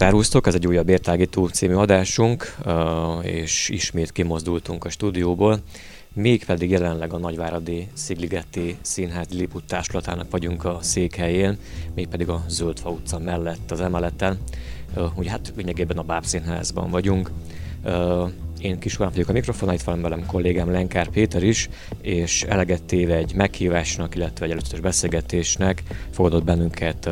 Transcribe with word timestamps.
Szervusztok, 0.00 0.46
ez 0.46 0.54
egy 0.54 0.66
újabb 0.66 0.88
Értágító 0.88 1.46
című 1.46 1.74
adásunk, 1.74 2.56
és 3.22 3.68
ismét 3.68 4.12
kimozdultunk 4.12 4.84
a 4.84 4.88
stúdióból. 4.88 5.58
Mégpedig 6.12 6.70
jelenleg 6.70 7.12
a 7.12 7.18
Nagyváradi 7.18 7.88
Szigligeti 7.92 8.76
Színház 8.80 9.26
Liput 9.30 9.64
társulatának 9.64 10.30
vagyunk 10.30 10.64
a 10.64 10.78
székhelyén, 10.82 11.58
mégpedig 11.94 12.28
a 12.28 12.44
Zöldfa 12.48 12.90
utca 12.90 13.18
mellett 13.18 13.70
az 13.70 13.80
emeleten. 13.80 14.38
Ugye 15.14 15.30
hát 15.30 15.52
lényegében 15.56 15.98
a 15.98 16.02
Báb 16.02 16.24
Színházban 16.24 16.90
vagyunk. 16.90 17.30
Én 18.60 18.78
Kisván 18.78 19.10
vagyok 19.10 19.28
a 19.28 19.32
mikrofon, 19.32 19.72
itt 19.72 19.82
van 19.82 20.02
velem 20.02 20.26
kollégám 20.26 20.70
Lenkár 20.70 21.08
Péter 21.08 21.42
is, 21.42 21.68
és 22.00 22.42
eleget 22.42 22.82
téve 22.82 23.14
egy 23.14 23.34
meghívásnak, 23.34 24.14
illetve 24.14 24.44
egy 24.44 24.50
előzetes 24.50 24.80
beszélgetésnek 24.80 25.82
fogadott 26.10 26.44
bennünket 26.44 27.10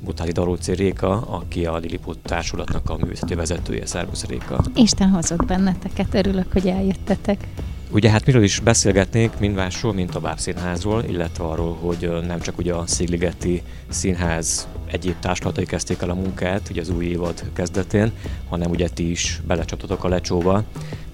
Butáli 0.00 0.32
Daróci 0.32 0.74
Réka, 0.74 1.20
aki 1.20 1.66
a 1.66 1.76
Lilliput 1.76 2.18
társulatnak 2.18 2.90
a 2.90 2.96
művészeti 2.96 3.34
vezetője. 3.34 3.86
Szervusz 3.86 4.24
Réka! 4.24 4.64
Isten 4.74 5.08
hozott 5.08 5.44
benneteket, 5.44 6.14
örülök, 6.14 6.52
hogy 6.52 6.66
eljöttetek. 6.66 7.46
Ugye 7.90 8.10
hát 8.10 8.26
miről 8.26 8.42
is 8.42 8.60
beszélgetnénk, 8.60 9.38
mind 9.38 9.54
másról, 9.54 9.92
mint 9.92 10.14
a 10.14 10.20
Bábszínházról, 10.20 11.04
illetve 11.08 11.44
arról, 11.44 11.74
hogy 11.74 12.10
nem 12.26 12.40
csak 12.40 12.58
ugye 12.58 12.74
a 12.74 12.86
Szigligeti 12.86 13.62
Színház 13.88 14.68
egyéb 14.94 15.18
társulatai 15.20 15.64
kezdték 15.64 16.02
el 16.02 16.10
a 16.10 16.14
munkát, 16.14 16.68
ugye 16.70 16.80
az 16.80 16.88
új 16.88 17.04
évad 17.04 17.42
kezdetén, 17.52 18.12
hanem 18.48 18.70
ugye 18.70 18.88
ti 18.88 19.10
is 19.10 19.40
belecsatotok 19.46 20.04
a 20.04 20.08
lecsóba, 20.08 20.62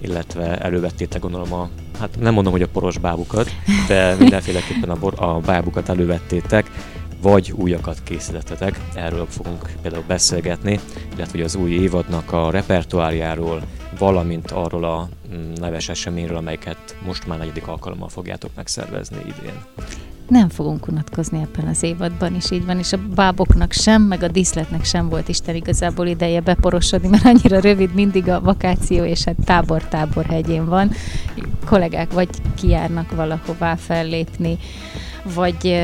illetve 0.01 0.57
elővettétek 0.57 1.21
gondolom 1.21 1.53
a, 1.53 1.69
hát 1.99 2.19
nem 2.19 2.33
mondom, 2.33 2.51
hogy 2.51 2.61
a 2.61 2.67
poros 2.67 2.97
bábukat, 2.97 3.49
de 3.87 4.15
mindenféleképpen 4.19 4.89
a, 4.89 4.95
bor, 4.95 5.13
a 5.17 5.39
bábukat 5.39 5.89
elővettétek, 5.89 6.71
vagy 7.21 7.51
újakat 7.51 8.01
készítettetek. 8.03 8.79
Erről 8.93 9.25
fogunk 9.25 9.69
például 9.81 10.03
beszélgetni, 10.07 10.79
illetve 11.15 11.43
az 11.43 11.55
új 11.55 11.71
évadnak 11.71 12.31
a 12.31 12.51
repertoárjáról, 12.51 13.61
valamint 13.97 14.51
arról 14.51 14.83
a 14.83 15.09
mm, 15.33 15.53
neves 15.53 15.89
eseményről, 15.89 16.37
amelyeket 16.37 16.95
most 17.05 17.27
már 17.27 17.37
negyedik 17.37 17.67
alkalommal 17.67 18.09
fogjátok 18.09 18.51
megszervezni 18.55 19.17
idén. 19.19 19.61
Nem 20.27 20.49
fogunk 20.49 20.87
unatkozni 20.87 21.41
ebben 21.41 21.67
az 21.67 21.83
évadban 21.83 22.35
is, 22.35 22.51
így 22.51 22.65
van, 22.65 22.77
és 22.77 22.93
a 22.93 22.97
báboknak 23.15 23.71
sem, 23.71 24.01
meg 24.01 24.23
a 24.23 24.27
díszletnek 24.27 24.83
sem 24.83 25.09
volt 25.09 25.27
Isten 25.27 25.55
igazából 25.55 26.07
ideje 26.07 26.39
beporosodni, 26.39 27.07
mert 27.07 27.25
annyira 27.25 27.59
rövid 27.59 27.93
mindig 27.93 28.29
a 28.29 28.41
vakáció, 28.41 29.03
és 29.03 29.23
hát 29.23 29.35
tábor-tábor 29.45 30.25
hegyén 30.25 30.65
van. 30.65 30.91
Kollégák 31.65 32.11
vagy 32.11 32.29
kijárnak 32.55 33.15
valahová 33.15 33.75
fellépni, 33.75 34.57
vagy 35.35 35.79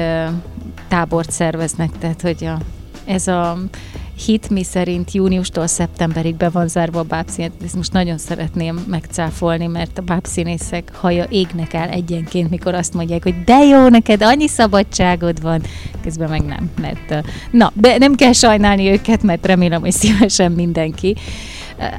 tábort 0.88 1.32
szerveznek, 1.32 1.98
tehát 2.00 2.22
hogy 2.22 2.46
a, 2.46 2.60
ez 3.06 3.28
a 3.28 3.58
hit, 4.26 4.50
mi 4.50 4.64
szerint 4.64 5.12
júniustól 5.12 5.68
szeptemberig 5.68 6.36
be 6.36 6.50
van 6.50 6.68
zárva 6.68 7.00
a 7.00 7.04
bábszínet. 7.04 7.52
Ezt 7.64 7.76
most 7.76 7.94
nagyon 7.94 8.18
szeretném 8.18 8.86
megcáfolni, 8.88 9.68
mert 9.68 9.98
a 9.98 10.02
bábszínészek 10.02 10.96
haja 10.96 11.26
égnek 11.30 11.74
el 11.74 11.90
egyenként, 11.90 12.50
mikor 12.50 12.74
azt 12.74 12.94
mondják, 12.94 13.24
hogy 13.24 13.44
de 13.44 13.64
jó, 13.64 13.88
neked 13.88 14.22
annyi 14.22 14.48
szabadságod 14.48 15.42
van. 15.42 15.62
Közben 16.02 16.30
meg 16.30 16.44
nem, 16.44 16.72
mert 16.82 17.26
na, 17.52 17.72
de 17.74 17.98
nem 17.98 18.16
kell 18.16 18.32
sajnálni 18.32 18.90
őket, 18.90 19.24
mert 19.24 19.46
remélem, 19.46 19.82
hogy 19.82 19.92
szívesen 19.92 20.52
mindenki. 20.52 21.16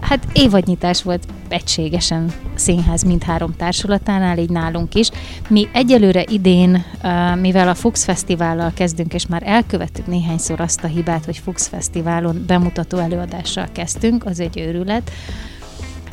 Hát 0.00 0.26
évadnyitás 0.32 1.02
volt 1.02 1.26
egységesen 1.48 2.32
színház 2.54 3.02
mindhárom 3.02 3.56
társulatánál, 3.56 4.38
így 4.38 4.50
nálunk 4.50 4.94
is. 4.94 5.10
Mi 5.48 5.68
egyelőre 5.72 6.24
idén, 6.28 6.84
mivel 7.40 7.68
a 7.68 7.74
Fuchs 7.74 8.04
Fesztivállal 8.04 8.72
kezdünk, 8.74 9.14
és 9.14 9.26
már 9.26 9.42
elkövettük 9.44 10.06
néhányszor 10.06 10.60
azt 10.60 10.84
a 10.84 10.86
hibát, 10.86 11.24
hogy 11.24 11.38
Fuchs 11.38 11.68
Fesztiválon 11.68 12.44
bemutató 12.46 12.98
előadással 12.98 13.68
kezdtünk, 13.72 14.24
az 14.26 14.40
egy 14.40 14.58
őrület, 14.58 15.10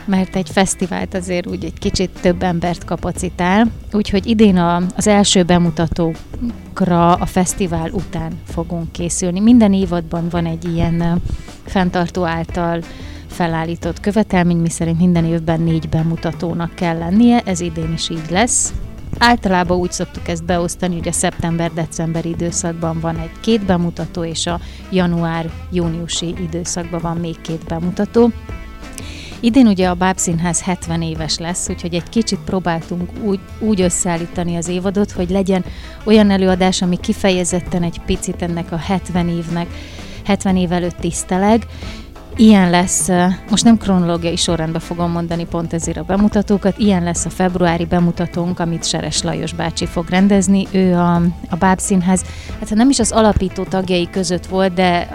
mert 0.05 0.35
egy 0.35 0.49
fesztivált 0.49 1.13
azért 1.13 1.47
úgy 1.47 1.65
egy 1.65 1.79
kicsit 1.79 2.09
több 2.21 2.43
embert 2.43 2.85
kapacitál, 2.85 3.71
úgyhogy 3.91 4.27
idén 4.27 4.57
a, 4.57 4.81
az 4.95 5.07
első 5.07 5.43
bemutatókra 5.43 7.13
a 7.13 7.25
fesztivál 7.25 7.89
után 7.89 8.31
fogunk 8.47 8.91
készülni. 8.91 9.39
Minden 9.39 9.73
évadban 9.73 10.29
van 10.29 10.45
egy 10.45 10.75
ilyen 10.75 11.21
fenntartó 11.65 12.23
által 12.23 12.81
felállított 13.35 13.99
követelmény, 13.99 14.57
miszerint 14.57 14.99
minden 14.99 15.25
évben 15.25 15.61
négy 15.61 15.89
bemutatónak 15.89 16.75
kell 16.75 16.97
lennie, 16.97 17.41
ez 17.45 17.59
idén 17.59 17.93
is 17.93 18.09
így 18.09 18.29
lesz. 18.29 18.73
Általában 19.17 19.77
úgy 19.77 19.91
szoktuk 19.91 20.27
ezt 20.27 20.45
beosztani, 20.45 20.97
hogy 20.97 21.07
a 21.07 21.11
szeptember-december 21.11 22.25
időszakban 22.25 22.99
van 22.99 23.17
egy 23.17 23.39
két 23.41 23.65
bemutató, 23.65 24.23
és 24.23 24.45
a 24.45 24.59
január-júniusi 24.91 26.33
időszakban 26.43 27.01
van 27.01 27.17
még 27.17 27.41
két 27.41 27.63
bemutató. 27.67 28.31
Idén 29.39 29.67
ugye 29.67 29.89
a 29.89 29.93
Bábszínház 29.93 30.61
70 30.61 31.01
éves 31.01 31.37
lesz, 31.37 31.69
úgyhogy 31.69 31.93
egy 31.93 32.09
kicsit 32.09 32.39
próbáltunk 32.45 33.09
úgy, 33.23 33.39
úgy 33.59 33.81
összeállítani 33.81 34.55
az 34.55 34.67
évadot, 34.67 35.11
hogy 35.11 35.29
legyen 35.29 35.65
olyan 36.03 36.31
előadás, 36.31 36.81
ami 36.81 36.99
kifejezetten 36.99 37.83
egy 37.83 38.01
picit 38.05 38.41
ennek 38.41 38.71
a 38.71 38.77
70 38.77 39.29
évnek, 39.29 39.67
70 40.25 40.57
év 40.57 40.71
előtt 40.71 40.97
tiszteleg, 40.99 41.65
Ilyen 42.37 42.69
lesz, 42.69 43.09
most 43.49 43.63
nem 43.63 43.77
kronológiai 43.77 44.35
sorrendben 44.35 44.81
fogom 44.81 45.11
mondani 45.11 45.45
pont 45.45 45.73
ezért 45.73 45.97
a 45.97 46.03
bemutatókat, 46.03 46.77
ilyen 46.77 47.03
lesz 47.03 47.25
a 47.25 47.29
februári 47.29 47.85
bemutatónk, 47.85 48.59
amit 48.59 48.85
Seres 48.85 49.21
Lajos 49.21 49.53
bácsi 49.53 49.85
fog 49.85 50.09
rendezni. 50.09 50.67
Ő 50.71 50.95
a, 50.95 51.15
a 51.49 51.55
Bábszínház, 51.59 52.25
hát 52.59 52.75
nem 52.75 52.89
is 52.89 52.99
az 52.99 53.11
alapító 53.11 53.63
tagjai 53.63 54.09
között 54.09 54.45
volt, 54.45 54.73
de 54.73 55.07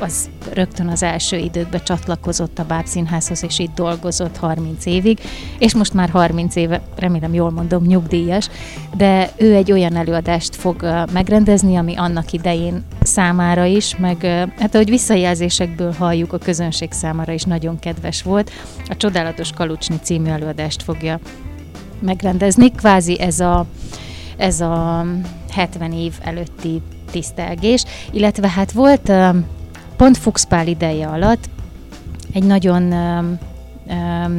az 0.00 0.28
rögtön 0.52 0.88
az 0.88 1.02
első 1.02 1.36
időkben 1.36 1.80
csatlakozott 1.84 2.58
a 2.58 2.64
Bábszínházhoz, 2.64 3.42
és 3.42 3.58
itt 3.58 3.74
dolgozott 3.74 4.36
30 4.36 4.86
évig, 4.86 5.18
és 5.58 5.74
most 5.74 5.94
már 5.94 6.08
30 6.08 6.56
éve, 6.56 6.80
remélem 6.96 7.34
jól 7.34 7.50
mondom, 7.50 7.82
nyugdíjas, 7.82 8.48
de 8.96 9.30
ő 9.36 9.54
egy 9.54 9.72
olyan 9.72 9.96
előadást 9.96 10.56
fog 10.56 11.04
megrendezni, 11.12 11.76
ami 11.76 11.96
annak 11.96 12.32
idején 12.32 12.84
számára 13.02 13.64
is, 13.64 13.96
meg 13.96 14.24
hát 14.58 14.74
ahogy 14.74 14.90
visszajelzésekből 14.90 15.92
halljuk, 15.98 16.32
a 16.32 16.38
közönség 16.38 16.92
számára 16.92 17.32
is 17.32 17.42
nagyon 17.42 17.78
kedves 17.78 18.22
volt. 18.22 18.50
A 18.88 18.96
Csodálatos 18.96 19.52
Kalucsni 19.52 19.98
című 20.02 20.28
előadást 20.28 20.82
fogja 20.82 21.20
megrendezni, 22.00 22.70
kvázi 22.70 23.20
ez 23.20 23.40
a, 23.40 23.66
ez 24.36 24.60
a 24.60 25.06
70 25.50 25.92
év 25.92 26.12
előtti 26.20 26.82
tisztelgés, 27.10 27.84
illetve 28.10 28.48
hát 28.48 28.72
volt 28.72 29.12
pont 29.98 30.16
Fuchspál 30.16 30.66
ideje 30.66 31.06
alatt 31.06 31.48
egy 32.32 32.44
nagyon 32.44 32.94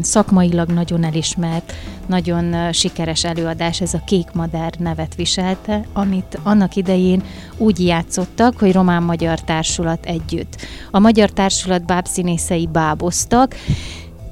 szakmailag 0.01 0.69
nagyon 0.69 1.03
elismert, 1.03 1.73
nagyon 2.05 2.71
sikeres 2.73 3.23
előadás, 3.23 3.81
ez 3.81 3.93
a 3.93 4.01
Kék 4.05 4.27
Madár 4.33 4.73
nevet 4.77 5.15
viselte, 5.15 5.85
amit 5.93 6.39
annak 6.43 6.75
idején 6.75 7.23
úgy 7.57 7.85
játszottak, 7.85 8.59
hogy 8.59 8.73
román-magyar 8.73 9.41
társulat 9.41 10.05
együtt. 10.05 10.55
A 10.91 10.99
magyar 10.99 11.29
társulat 11.29 11.85
bábszínészei 11.85 12.69
báboztak, 12.71 13.55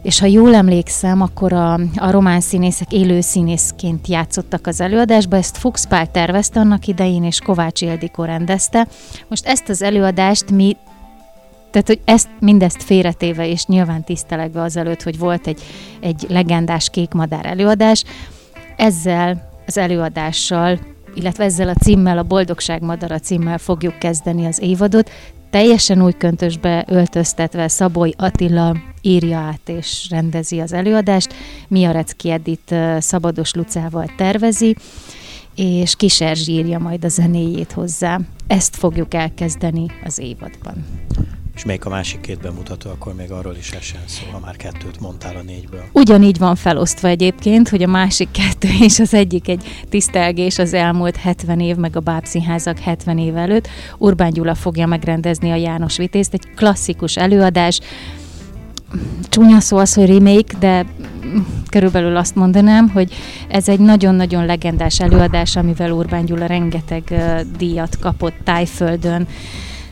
és 0.02 0.20
ha 0.20 0.26
jól 0.26 0.56
emlékszem, 0.56 1.22
akkor 1.22 1.54
a, 1.54 1.74
a 1.96 2.12
román 2.12 2.42
színészek 2.42 2.92
élő 2.92 3.22
színészként 3.22 4.08
játszottak 4.08 4.68
az 4.68 4.82
előadásba, 4.82 5.36
ezt 5.36 5.58
Fuchs 5.58 5.86
Pál 5.86 6.12
tervezte 6.12 6.60
annak 6.60 6.88
idején, 6.88 7.24
és 7.24 7.40
Kovács 7.40 7.82
Ildikó 7.82 8.24
rendezte. 8.24 8.88
Most 9.28 9.46
ezt 9.46 9.70
az 9.70 9.82
előadást 9.82 10.52
mi 10.52 10.78
tehát, 11.72 11.88
hogy 11.88 12.00
ezt, 12.06 12.30
mindezt 12.40 12.84
félretéve, 12.84 13.48
és 13.48 13.66
nyilván 13.66 14.04
tisztelegve 14.04 14.62
azelőtt, 14.62 15.04
hogy 15.04 15.18
volt 15.18 15.48
egy, 15.48 15.62
egy 16.00 16.26
legendás 16.30 16.90
kékmadár 16.90 17.46
előadás, 17.46 18.04
ezzel 18.78 19.50
az 19.68 19.78
előadással, 19.78 20.80
illetve 21.16 21.44
ezzel 21.44 21.70
a 21.70 21.74
címmel, 21.74 22.18
a 22.18 22.24
Boldogság 22.24 22.82
Madara 22.82 23.20
címmel 23.20 23.58
fogjuk 23.58 24.00
kezdeni 24.00 24.46
az 24.46 24.60
évadot, 24.62 25.10
teljesen 25.50 26.04
új 26.04 26.14
köntösbe 26.18 26.86
öltöztetve 26.88 27.68
Szaboly 27.68 28.14
Attila 28.18 28.76
írja 29.02 29.38
át 29.38 29.70
és 29.70 30.08
rendezi 30.10 30.60
az 30.60 30.74
előadást, 30.74 31.34
Miarecki 31.68 32.32
Edith 32.32 33.00
Szabados 33.00 33.54
Lucával 33.54 34.06
tervezi, 34.18 34.76
és 35.56 35.96
Kiserzs 35.96 36.48
írja 36.48 36.80
majd 36.80 37.06
a 37.06 37.10
zenéjét 37.10 37.72
hozzá. 37.72 38.20
Ezt 38.48 38.76
fogjuk 38.76 39.14
elkezdeni 39.14 39.86
az 40.06 40.20
évadban. 40.20 40.86
És 41.58 41.66
még 41.66 41.86
a 41.86 41.90
másik 41.90 42.22
két 42.22 42.40
bemutató, 42.40 42.90
akkor 42.90 43.14
még 43.14 43.32
arról 43.32 43.56
is 43.56 43.72
esen 43.72 44.02
szó, 44.06 44.24
ha 44.32 44.40
már 44.40 44.56
kettőt 44.56 45.00
mondtál 45.00 45.36
a 45.36 45.42
négyből. 45.42 45.84
Ugyanígy 45.92 46.38
van 46.38 46.56
felosztva 46.56 47.08
egyébként, 47.08 47.70
hogy 47.70 47.84
a 47.84 47.88
másik 47.88 48.32
kettő 48.32 48.68
és 48.88 49.00
az 49.00 49.14
egyik 49.14 49.48
egy 49.48 49.86
tisztelgés 49.90 50.58
az 50.58 50.74
elmúlt 50.74 51.16
70 51.16 51.60
év, 51.60 51.76
meg 51.76 51.96
a 51.96 52.00
bábszínházak 52.00 52.80
70 52.80 53.18
év 53.18 53.38
előtt. 53.38 53.68
Urbán 53.98 54.32
Gyula 54.32 54.56
fogja 54.56 54.86
megrendezni 54.86 55.52
a 55.52 55.56
János 55.56 55.98
Vitézt, 55.98 56.34
egy 56.34 56.48
klasszikus 56.56 57.16
előadás, 57.16 57.80
csúnya 59.30 59.60
szó 59.60 59.78
az, 59.78 59.94
hogy 59.94 60.08
remake, 60.08 60.58
de 60.60 60.86
körülbelül 61.70 62.18
azt 62.18 62.36
mondanám, 62.36 62.90
hogy 62.90 63.14
ez 63.48 63.70
egy 63.70 63.80
nagyon-nagyon 63.80 64.46
legendás 64.46 65.00
előadás, 65.00 65.56
amivel 65.56 65.92
Urbán 65.92 66.26
Gyula 66.26 66.46
rengeteg 66.46 67.04
uh, 67.10 67.42
díjat 67.58 68.00
kapott 68.00 68.36
Tájföldön, 68.44 69.28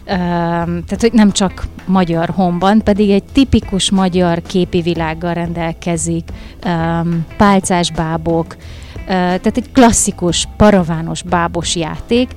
tehát 0.05 1.01
hogy 1.01 1.13
nem 1.13 1.31
csak 1.31 1.67
magyar 1.85 2.29
honban, 2.29 2.83
pedig 2.83 3.09
egy 3.09 3.23
tipikus 3.23 3.91
magyar 3.91 4.41
képi 4.41 4.81
világgal 4.81 5.33
rendelkezik, 5.33 6.29
pálcás 7.37 7.91
bábok, 7.91 8.55
tehát 9.05 9.57
egy 9.57 9.71
klasszikus, 9.71 10.47
paravános 10.57 11.23
bábos 11.23 11.75
játék, 11.75 12.29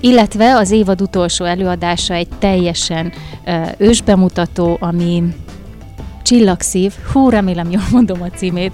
illetve 0.00 0.56
az 0.56 0.70
évad 0.70 1.00
utolsó 1.00 1.44
előadása 1.44 2.14
egy 2.14 2.28
teljesen 2.38 3.12
ősbemutató, 3.76 4.76
ami 4.80 5.22
Csillagszív, 6.22 6.92
hú, 7.12 7.28
remélem 7.28 7.70
jól 7.70 7.82
mondom 7.90 8.22
a 8.22 8.28
címét, 8.36 8.72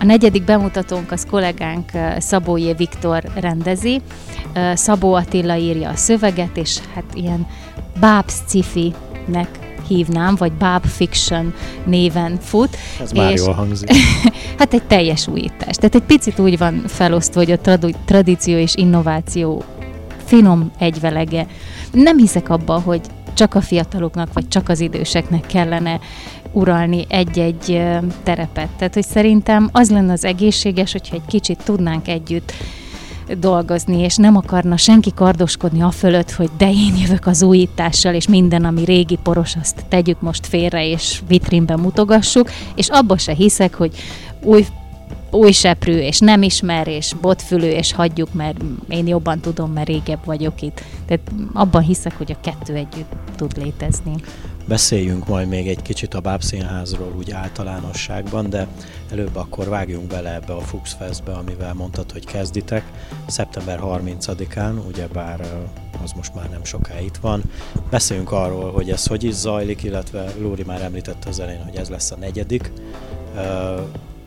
a 0.00 0.04
negyedik 0.04 0.44
bemutatónk 0.44 1.12
az 1.12 1.26
kollégánk 1.30 1.90
Szabójé 2.18 2.72
Viktor 2.72 3.22
rendezi. 3.34 4.00
Szabó 4.74 5.14
Attila 5.14 5.56
írja 5.56 5.88
a 5.88 5.96
szöveget, 5.96 6.56
és 6.56 6.78
hát 6.94 7.04
ilyen 7.14 7.46
báb 8.00 8.30
nek 9.26 9.48
hívnám, 9.88 10.34
vagy 10.34 10.52
Bab 10.52 10.84
Fiction 10.84 11.54
néven 11.84 12.38
fut. 12.40 12.76
Ez 13.00 13.12
már 13.12 13.34
jól 13.34 13.52
hangzik. 13.52 13.90
hát 14.58 14.74
egy 14.74 14.82
teljes 14.82 15.26
újítás. 15.26 15.76
Tehát 15.76 15.94
egy 15.94 16.02
picit 16.02 16.38
úgy 16.38 16.58
van 16.58 16.82
felosztva, 16.86 17.40
hogy 17.40 17.50
a 17.50 17.58
tradu- 17.58 17.96
tradíció 18.04 18.56
és 18.56 18.74
innováció 18.74 19.64
finom 20.24 20.70
egyvelege. 20.78 21.46
Nem 21.92 22.16
hiszek 22.18 22.48
abba, 22.48 22.80
hogy 22.80 23.00
csak 23.40 23.54
a 23.54 23.60
fiataloknak, 23.60 24.32
vagy 24.32 24.48
csak 24.48 24.68
az 24.68 24.80
időseknek 24.80 25.46
kellene 25.46 26.00
uralni 26.52 27.04
egy-egy 27.08 27.82
terepet. 28.22 28.68
Tehát, 28.68 28.94
hogy 28.94 29.04
szerintem 29.04 29.68
az 29.72 29.90
lenne 29.90 30.12
az 30.12 30.24
egészséges, 30.24 30.92
hogyha 30.92 31.16
egy 31.16 31.26
kicsit 31.26 31.62
tudnánk 31.64 32.08
együtt 32.08 32.52
dolgozni, 33.38 33.98
és 33.98 34.16
nem 34.16 34.36
akarna 34.36 34.76
senki 34.76 35.12
kardoskodni 35.14 35.82
a 35.82 35.90
fölött, 35.90 36.30
hogy 36.30 36.50
de 36.58 36.70
én 36.70 36.96
jövök 36.96 37.26
az 37.26 37.42
újítással, 37.42 38.14
és 38.14 38.28
minden, 38.28 38.64
ami 38.64 38.84
régi 38.84 39.18
poros, 39.22 39.56
azt 39.60 39.84
tegyük 39.88 40.20
most 40.20 40.46
félre, 40.46 40.86
és 40.86 41.20
vitrínbe 41.28 41.76
mutogassuk, 41.76 42.50
és 42.74 42.88
abba 42.88 43.18
se 43.18 43.32
hiszek, 43.32 43.74
hogy 43.74 43.96
új 44.42 44.66
új 45.30 45.52
seprű, 45.52 45.98
és 45.98 46.18
nem 46.18 46.42
ismer, 46.42 46.88
és 46.88 47.14
botfülő, 47.20 47.70
és 47.70 47.92
hagyjuk, 47.92 48.32
mert 48.32 48.60
én 48.88 49.06
jobban 49.06 49.40
tudom, 49.40 49.72
mert 49.72 49.88
régebb 49.88 50.24
vagyok 50.24 50.62
itt. 50.62 50.82
Tehát 51.06 51.32
abban 51.52 51.82
hiszek, 51.82 52.18
hogy 52.18 52.32
a 52.32 52.40
kettő 52.40 52.74
együtt 52.74 53.12
tud 53.36 53.56
létezni. 53.56 54.14
Beszéljünk 54.66 55.28
majd 55.28 55.48
még 55.48 55.68
egy 55.68 55.82
kicsit 55.82 56.14
a 56.14 56.20
Bábszínházról 56.20 57.14
úgy 57.18 57.30
általánosságban, 57.30 58.50
de 58.50 58.66
előbb 59.10 59.36
akkor 59.36 59.68
vágjunk 59.68 60.06
bele 60.06 60.34
ebbe 60.34 60.52
a 60.52 60.60
Fuchs 60.60 60.92
Festbe, 60.92 61.32
amivel 61.32 61.74
mondtad, 61.74 62.12
hogy 62.12 62.26
kezditek. 62.26 62.84
Szeptember 63.26 63.80
30-án, 63.82 64.86
ugyebár 64.88 65.40
az 66.02 66.12
most 66.12 66.34
már 66.34 66.50
nem 66.50 66.64
soká 66.64 67.00
itt 67.00 67.16
van. 67.16 67.42
Beszéljünk 67.90 68.32
arról, 68.32 68.72
hogy 68.72 68.90
ez 68.90 69.06
hogy 69.06 69.24
is 69.24 69.34
zajlik, 69.34 69.82
illetve 69.82 70.32
Lóri 70.40 70.62
már 70.62 70.82
említette 70.82 71.28
az 71.28 71.40
elején, 71.40 71.64
hogy 71.64 71.76
ez 71.76 71.88
lesz 71.88 72.10
a 72.10 72.16
negyedik 72.16 72.72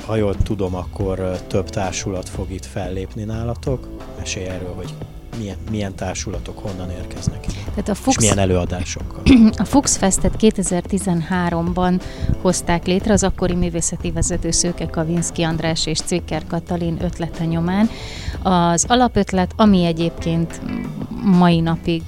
ha 0.05 0.15
jól 0.15 0.35
tudom, 0.35 0.75
akkor 0.75 1.41
több 1.47 1.69
társulat 1.69 2.29
fog 2.29 2.51
itt 2.51 2.65
fellépni 2.65 3.23
nálatok. 3.23 3.87
Mesélj 4.17 4.45
erről, 4.45 4.73
hogy 4.75 4.93
milyen, 5.37 5.57
milyen 5.69 5.95
társulatok 5.95 6.59
honnan 6.59 6.89
érkeznek 6.89 7.45
Tehát 7.45 7.89
a 7.89 7.95
Fuchs, 7.95 8.15
és 8.15 8.21
milyen 8.21 8.37
előadásokkal. 8.37 9.21
A 9.57 9.63
Fuchs 9.63 9.97
Festet 9.97 10.35
2013-ban 10.39 12.01
hozták 12.41 12.85
létre 12.85 13.13
az 13.13 13.23
akkori 13.23 13.53
művészeti 13.53 14.11
vezető 14.11 14.51
Szőke 14.51 14.85
Kavinski 14.85 15.43
András 15.43 15.85
és 15.85 15.99
Cvikker 15.99 16.43
Katalin 16.47 16.97
ötlete 17.01 17.45
nyomán. 17.45 17.89
Az 18.43 18.85
alapötlet, 18.87 19.51
ami 19.55 19.83
egyébként 19.85 20.61
mai 21.23 21.59
napig 21.59 22.03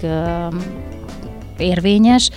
érvényes, 1.57 2.30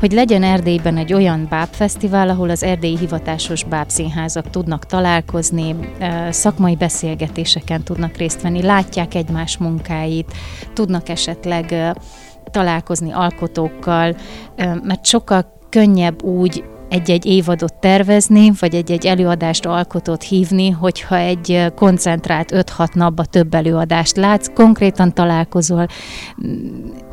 hogy 0.00 0.12
legyen 0.12 0.42
Erdélyben 0.42 0.96
egy 0.96 1.12
olyan 1.12 1.46
bábfesztivál, 1.50 2.28
ahol 2.28 2.50
az 2.50 2.62
erdélyi 2.62 2.96
hivatásos 2.96 3.64
bábszínházak 3.64 4.50
tudnak 4.50 4.86
találkozni, 4.86 5.76
szakmai 6.30 6.76
beszélgetéseken 6.76 7.82
tudnak 7.82 8.16
részt 8.16 8.42
venni, 8.42 8.62
látják 8.62 9.14
egymás 9.14 9.56
munkáit, 9.56 10.32
tudnak 10.72 11.08
esetleg 11.08 11.94
találkozni 12.50 13.12
alkotókkal, 13.12 14.16
mert 14.82 15.06
sokkal 15.06 15.52
könnyebb 15.68 16.22
úgy 16.22 16.64
egy-egy 16.88 17.26
évadot 17.26 17.74
tervezni, 17.74 18.52
vagy 18.60 18.74
egy-egy 18.74 19.06
előadást 19.06 19.66
alkotót 19.66 20.22
hívni, 20.22 20.70
hogyha 20.70 21.16
egy 21.16 21.72
koncentrált 21.74 22.52
5-6 22.54 22.94
napba 22.94 23.24
több 23.24 23.54
előadást 23.54 24.16
látsz, 24.16 24.48
konkrétan 24.54 25.14
találkozol, 25.14 25.86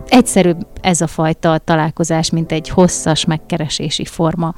egyszerűbb 0.07 0.67
ez 0.81 1.01
a 1.01 1.07
fajta 1.07 1.57
találkozás, 1.57 2.29
mint 2.29 2.51
egy 2.51 2.69
hosszas 2.69 3.25
megkeresési 3.25 4.05
forma. 4.05 4.53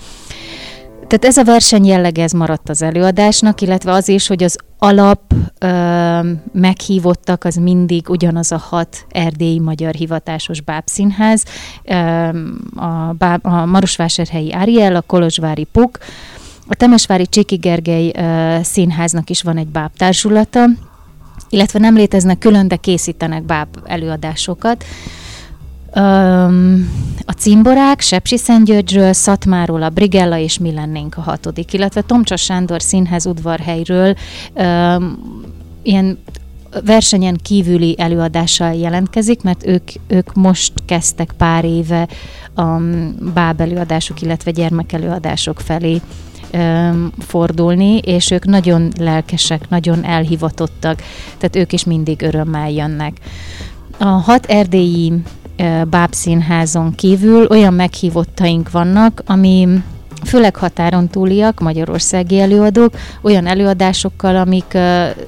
Tehát 1.08 1.26
ez 1.26 1.38
a 1.38 1.44
verseny 1.44 1.86
jellege, 1.86 2.24
ez 2.24 2.32
maradt 2.32 2.70
az 2.70 2.82
előadásnak, 2.82 3.62
illetve 3.62 3.92
az 3.92 4.08
is, 4.08 4.28
hogy 4.28 4.44
az 4.44 4.58
alap 4.78 5.34
ö, 5.60 6.20
meghívottak, 6.54 7.44
az 7.44 7.56
mindig 7.56 8.10
ugyanaz 8.10 8.52
a 8.52 8.58
hat 8.58 9.06
erdélyi 9.10 9.60
magyar 9.60 9.94
hivatásos 9.94 10.62
bábszínház, 10.62 11.44
ö, 11.84 11.94
a, 12.76 13.14
báb, 13.18 13.46
a 13.46 13.66
Marosvásárhelyi 13.66 14.52
Ariel, 14.52 14.96
a 14.96 15.02
Kolozsvári 15.02 15.68
Puk, 15.72 15.98
a 16.68 16.76
Temesvári 16.76 17.28
Csiki 17.28 17.56
Gergely 17.56 18.12
ö, 18.16 18.58
színháznak 18.64 19.30
is 19.30 19.42
van 19.42 19.58
egy 19.58 19.68
bábtársulata, 19.68 20.66
illetve 21.50 21.80
nem 21.80 21.96
léteznek 21.96 22.38
külön, 22.38 22.68
de 22.68 22.76
készítenek 22.76 23.44
báb 23.44 23.68
előadásokat. 23.86 24.84
Um, 25.98 26.90
a 27.26 27.32
cimborák 27.32 28.02
Sepsi 28.02 28.38
Szentgyörgyről, 28.38 29.14
Szatmáról, 29.14 29.84
a 29.84 29.90
Brigella 29.90 30.38
és 30.38 30.60
mi 30.60 30.74
lennénk 30.74 31.18
a 31.18 31.22
hatodik, 31.22 31.74
illetve 31.74 32.02
Tomcsa 32.02 32.36
Sándor 32.36 32.82
színház 32.82 33.26
udvarhelyről 33.26 34.16
um, 34.54 35.20
ilyen 35.82 36.18
versenyen 36.86 37.38
kívüli 37.42 37.96
előadással 37.98 38.74
jelentkezik, 38.74 39.42
mert 39.42 39.68
ők, 39.68 39.84
ők 40.08 40.34
most 40.34 40.74
kezdtek 40.86 41.32
pár 41.38 41.66
éve 41.66 42.08
a 42.56 42.66
báb 43.34 43.62
előadások, 43.62 44.22
illetve 44.22 44.52
gyermekelőadások 44.52 45.60
felé 45.60 46.02
fordulni, 47.20 47.98
és 47.98 48.32
ők 48.32 48.46
nagyon 48.46 48.92
lelkesek, 49.00 49.70
nagyon 49.70 50.04
elhivatottak, 50.04 51.02
tehát 51.38 51.56
ők 51.56 51.74
is 51.74 51.84
mindig 51.84 52.22
örömmel 52.22 52.72
jönnek. 52.72 53.18
A 53.98 54.06
hat 54.06 54.46
erdélyi 54.46 55.14
bábszínházon 55.90 56.96
kívül 56.96 57.46
olyan 57.46 57.74
meghívottaink 57.74 58.72
vannak, 58.72 59.24
ami 59.26 59.68
főleg 60.26 60.56
határon 60.56 61.08
túliak, 61.08 61.60
magyarországi 61.60 62.40
előadók, 62.40 62.94
olyan 63.22 63.46
előadásokkal, 63.46 64.36
amik 64.36 64.78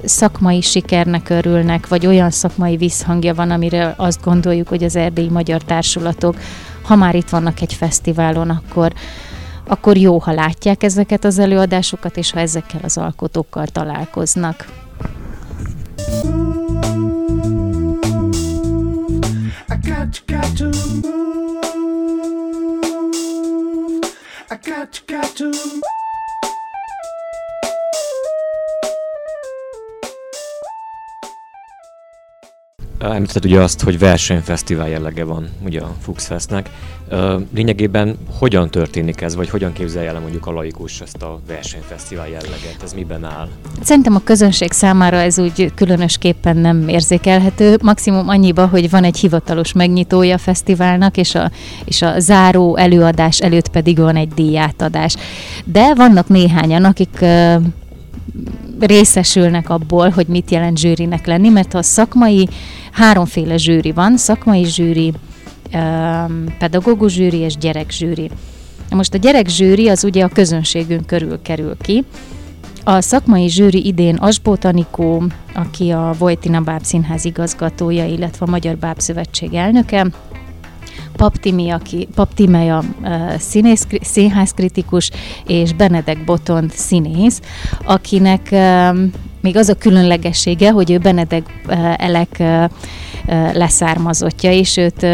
szakmai 0.04 0.60
sikernek 0.60 1.28
örülnek, 1.28 1.88
vagy 1.88 2.06
olyan 2.06 2.30
szakmai 2.30 2.76
visszhangja 2.76 3.34
van, 3.34 3.50
amire 3.50 3.94
azt 3.96 4.24
gondoljuk, 4.24 4.68
hogy 4.68 4.84
az 4.84 4.96
erdélyi 4.96 5.28
magyar 5.28 5.62
társulatok, 5.62 6.36
ha 6.82 6.96
már 6.96 7.14
itt 7.14 7.28
vannak 7.28 7.60
egy 7.60 7.74
fesztiválon, 7.74 8.50
akkor, 8.50 8.92
akkor 9.66 9.96
jó, 9.96 10.18
ha 10.18 10.32
látják 10.32 10.82
ezeket 10.82 11.24
az 11.24 11.38
előadásokat, 11.38 12.16
és 12.16 12.30
ha 12.30 12.40
ezekkel 12.40 12.80
az 12.84 12.96
alkotókkal 12.96 13.66
találkoznak. 13.66 14.66
Got, 20.26 20.60
ugye 33.44 33.60
azt, 33.60 33.80
hogy 33.80 33.98
versenyfesztivál 33.98 34.88
jellege 34.88 35.24
van 35.24 35.48
ugye 35.64 35.80
a 35.80 35.94
Fuchs 36.00 36.26
Festnek. 36.26 36.70
Lényegében 37.54 38.16
hogyan 38.38 38.70
történik 38.70 39.20
ez, 39.20 39.34
vagy 39.34 39.50
hogyan 39.50 39.72
képzelje 39.72 40.08
el 40.08 40.20
mondjuk 40.20 40.46
a 40.46 40.52
laikus 40.52 41.00
ezt 41.00 41.22
a 41.22 41.40
versenyfesztivál 41.46 42.28
jelleget? 42.28 42.76
Ez 42.82 42.92
miben 42.92 43.24
áll? 43.24 43.48
Szerintem 43.82 44.14
a 44.14 44.20
közönség 44.24 44.72
számára 44.72 45.16
ez 45.16 45.38
úgy 45.38 45.72
különösképpen 45.74 46.56
nem 46.56 46.88
érzékelhető. 46.88 47.76
Maximum 47.82 48.28
annyiba, 48.28 48.66
hogy 48.66 48.90
van 48.90 49.04
egy 49.04 49.16
hivatalos 49.16 49.72
megnyitója 49.72 50.34
a 50.34 50.38
fesztiválnak, 50.38 51.16
és 51.16 51.34
a, 51.34 51.50
és 51.84 52.02
a 52.02 52.20
záró 52.20 52.76
előadás 52.76 53.38
előtt 53.38 53.68
pedig 53.68 53.98
van 53.98 54.16
egy 54.16 54.28
díjátadás. 54.28 55.14
De 55.64 55.94
vannak 55.94 56.28
néhányan, 56.28 56.84
akik 56.84 57.24
részesülnek 58.80 59.70
abból, 59.70 60.08
hogy 60.08 60.26
mit 60.26 60.50
jelent 60.50 60.78
zsűrinek 60.78 61.26
lenni, 61.26 61.48
mert 61.48 61.74
a 61.74 61.82
szakmai, 61.82 62.48
háromféle 62.92 63.56
zsűri 63.56 63.92
van, 63.92 64.16
szakmai 64.16 64.64
zsűri, 64.64 65.12
pedagógus 66.58 67.12
zsűri 67.12 67.36
és 67.36 67.56
gyerekzsűri. 67.56 68.30
Most 68.90 69.14
a 69.14 69.18
gyerekzsűri 69.18 69.88
az 69.88 70.04
ugye 70.04 70.24
a 70.24 70.28
közönségünk 70.28 71.06
körül 71.06 71.42
kerül 71.42 71.76
ki. 71.80 72.04
A 72.84 73.00
szakmai 73.00 73.48
zsűri 73.48 73.86
idén 73.86 74.16
Asbó 74.16 74.56
Tanikó, 74.56 75.22
aki 75.54 75.90
a 75.90 76.14
Vojtina 76.18 76.60
Báb 76.60 76.82
Színház 76.82 77.24
igazgatója, 77.24 78.04
illetve 78.04 78.46
a 78.46 78.50
Magyar 78.50 78.76
Báb 78.76 78.98
Szövetség 78.98 79.54
elnöke, 79.54 80.06
Pap 81.16 81.38
Timi, 81.38 81.70
aki, 81.70 82.08
Pap 82.14 82.34
Timely 82.34 82.70
a 82.70 82.82
uh, 83.02 83.36
színész, 83.36 83.86
színházkritikus, 84.00 85.10
és 85.46 85.72
Benedek 85.72 86.24
Botond 86.24 86.70
színész, 86.70 87.40
akinek 87.84 88.48
uh, 88.52 88.98
még 89.40 89.56
az 89.56 89.68
a 89.68 89.74
különlegessége, 89.74 90.70
hogy 90.70 90.90
ő 90.90 90.98
Benedek 90.98 91.44
Elek 91.96 92.42
leszármazottja, 93.52 94.52
és 94.52 94.76
őt 94.76 95.06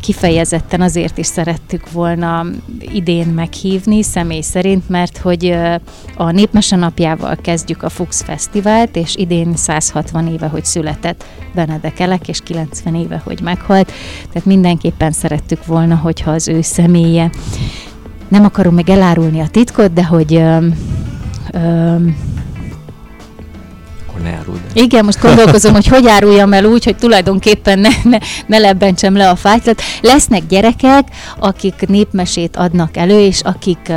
kifejezetten 0.00 0.80
azért 0.80 1.18
is 1.18 1.26
szerettük 1.26 1.92
volna 1.92 2.46
idén 2.92 3.26
meghívni 3.26 4.02
személy 4.02 4.40
szerint, 4.40 4.88
mert 4.88 5.18
hogy 5.18 5.56
a 6.16 6.30
Népmese 6.30 6.76
napjával 6.76 7.36
kezdjük 7.36 7.82
a 7.82 7.88
Fuchs 7.88 8.22
Fesztivált, 8.22 8.96
és 8.96 9.16
idén 9.16 9.56
160 9.56 10.26
éve, 10.26 10.46
hogy 10.46 10.64
született 10.64 11.24
Benedek 11.54 12.00
Elek, 12.00 12.28
és 12.28 12.40
90 12.40 12.94
éve, 12.94 13.22
hogy 13.24 13.40
meghalt, 13.42 13.92
tehát 14.32 14.44
mindenképpen 14.44 15.12
szerettük 15.12 15.66
volna, 15.66 15.96
hogyha 15.96 16.30
az 16.30 16.48
ő 16.48 16.60
személye. 16.60 17.30
Nem 18.28 18.44
akarom 18.44 18.74
még 18.74 18.88
elárulni 18.88 19.40
a 19.40 19.48
titkot, 19.48 19.92
de 19.92 20.04
hogy 20.04 20.34
ö, 21.52 21.96
ö, 24.20 24.22
ne 24.22 24.30
áruld. 24.30 24.60
Igen, 24.72 25.04
most 25.04 25.20
gondolkozom, 25.20 25.72
hogy 25.72 25.86
hogy 25.86 26.06
áruljam 26.06 26.52
el 26.52 26.64
úgy, 26.64 26.84
hogy 26.84 26.96
tulajdonképpen 26.96 27.78
ne, 27.78 27.88
ne, 28.02 28.18
ne 28.46 28.58
lebbentsem 28.58 29.16
le 29.16 29.30
a 29.30 29.36
fájtlat. 29.36 29.82
Lesznek 30.02 30.46
gyerekek, 30.46 31.08
akik 31.38 31.88
népmesét 31.88 32.56
adnak 32.56 32.96
elő, 32.96 33.20
és 33.20 33.40
akik 33.40 33.92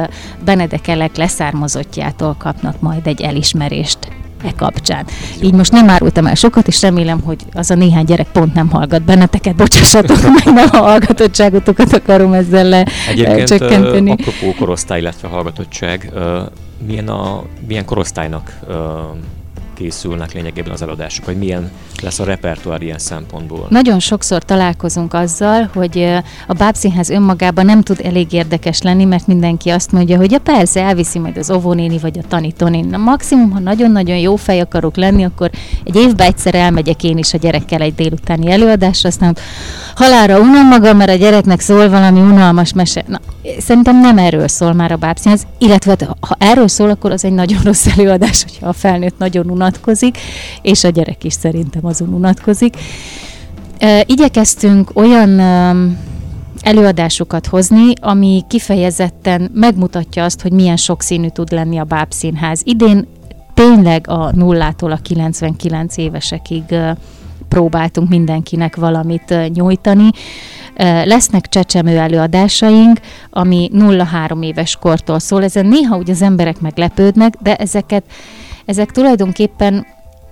Benedekelek 0.45 1.15
leszármazottjától 1.17 2.35
kapnak 2.39 2.79
majd 2.79 3.07
egy 3.07 3.21
elismerést 3.21 3.97
e 4.45 4.53
kapcsán. 4.57 5.05
Így 5.41 5.53
most 5.53 5.71
nem 5.71 5.89
árultam 5.89 6.27
el 6.27 6.35
sokat, 6.35 6.67
és 6.67 6.81
remélem, 6.81 7.21
hogy 7.21 7.39
az 7.53 7.71
a 7.71 7.75
néhány 7.75 8.05
gyerek 8.05 8.27
pont 8.31 8.53
nem 8.53 8.69
hallgat 8.69 9.01
benneteket, 9.01 9.55
bocsássatok 9.55 10.21
meg, 10.43 10.53
nem 10.53 10.67
a 10.71 10.77
hallgatottságotokat 10.77 11.93
akarom 11.93 12.33
ezzel 12.33 12.69
le 12.69 12.87
Egyébként, 13.09 13.47
csökkenteni. 13.47 14.11
apropó 14.11 14.53
korosztály, 14.57 14.99
illetve 14.99 15.27
hallgatottság, 15.27 16.11
milyen, 16.85 17.07
a, 17.07 17.43
milyen 17.67 17.85
korosztálynak 17.85 18.59
készülnek 19.73 20.33
lényegében 20.33 20.73
az 20.73 20.81
eladások, 20.81 21.25
hogy 21.25 21.37
milyen 21.37 21.71
lesz 22.01 22.19
a 22.19 22.23
repertoár 22.23 22.81
ilyen 22.81 22.99
szempontból? 22.99 23.67
Nagyon 23.69 23.99
sokszor 23.99 24.43
találkozunk 24.43 25.13
azzal, 25.13 25.69
hogy 25.73 26.07
a 26.47 26.53
bábszínház 26.53 27.09
önmagában 27.09 27.65
nem 27.65 27.81
tud 27.81 27.99
elég 28.03 28.33
érdekes 28.33 28.81
lenni, 28.81 29.05
mert 29.05 29.27
mindenki 29.27 29.69
azt 29.69 29.91
mondja, 29.91 30.17
hogy 30.17 30.31
ja 30.31 30.39
persze, 30.39 30.81
elviszi 30.81 31.19
majd 31.19 31.37
az 31.37 31.51
óvónéni 31.51 31.97
vagy 31.97 32.17
a 32.17 32.27
tanítónéni. 32.27 32.97
Maximum, 32.97 33.51
ha 33.51 33.59
nagyon-nagyon 33.59 34.17
jó 34.17 34.35
fej 34.35 34.59
akarok 34.59 34.95
lenni, 34.95 35.23
akkor 35.23 35.49
egy 35.83 35.95
évben 35.95 36.27
egyszer 36.27 36.55
elmegyek 36.55 37.03
én 37.03 37.17
is 37.17 37.33
a 37.33 37.37
gyerekkel 37.37 37.81
egy 37.81 37.95
délutáni 37.95 38.51
előadásra, 38.51 39.09
aztán 39.09 39.37
halára 39.95 40.39
unom 40.39 40.67
magam, 40.67 40.97
mert 40.97 41.09
a 41.09 41.15
gyereknek 41.15 41.59
szól 41.59 41.89
valami 41.89 42.19
unalmas 42.19 42.73
mese. 42.73 43.03
Na, 43.07 43.19
szerintem 43.59 43.99
nem 43.99 44.17
erről 44.17 44.47
szól 44.47 44.73
már 44.73 44.91
a 44.91 44.95
bábszínház, 44.95 45.47
illetve 45.57 45.95
hát, 45.99 46.17
ha 46.19 46.35
erről 46.39 46.67
szól, 46.67 46.89
akkor 46.89 47.11
az 47.11 47.25
egy 47.25 47.33
nagyon 47.33 47.59
rossz 47.69 47.87
előadás, 47.97 48.43
hogyha 48.43 48.67
a 48.67 48.73
felnőtt 48.73 49.17
nagyon 49.17 49.49
unatkozik, 49.49 50.17
és 50.61 50.83
a 50.83 50.89
gyerek 50.89 51.23
is 51.23 51.33
szerintem 51.33 51.85
azon 51.85 52.13
unatkozik. 52.13 52.77
Igyekeztünk 54.05 54.91
olyan 54.93 55.39
előadásokat 56.61 57.47
hozni, 57.47 57.93
ami 58.01 58.43
kifejezetten 58.47 59.51
megmutatja 59.53 60.23
azt, 60.23 60.41
hogy 60.41 60.51
milyen 60.51 60.77
sokszínű 60.77 61.27
tud 61.27 61.51
lenni 61.51 61.77
a 61.77 61.83
bábszínház. 61.83 62.61
Idén 62.63 63.07
tényleg 63.53 64.07
a 64.09 64.31
nullától 64.35 64.91
a 64.91 64.97
99 64.97 65.97
évesekig 65.97 66.63
próbáltunk 67.53 68.09
mindenkinek 68.09 68.75
valamit 68.75 69.35
nyújtani. 69.53 70.09
Lesznek 71.03 71.47
csecsemő 71.47 71.97
előadásaink, 71.97 72.99
ami 73.29 73.69
0-3 73.73 74.43
éves 74.45 74.75
kortól 74.75 75.19
szól. 75.19 75.43
Ezen 75.43 75.65
néha 75.65 75.97
úgy 75.97 76.09
az 76.09 76.21
emberek 76.21 76.61
meglepődnek, 76.61 77.33
de 77.41 77.55
ezeket, 77.55 78.03
ezek 78.65 78.91
tulajdonképpen 78.91 79.85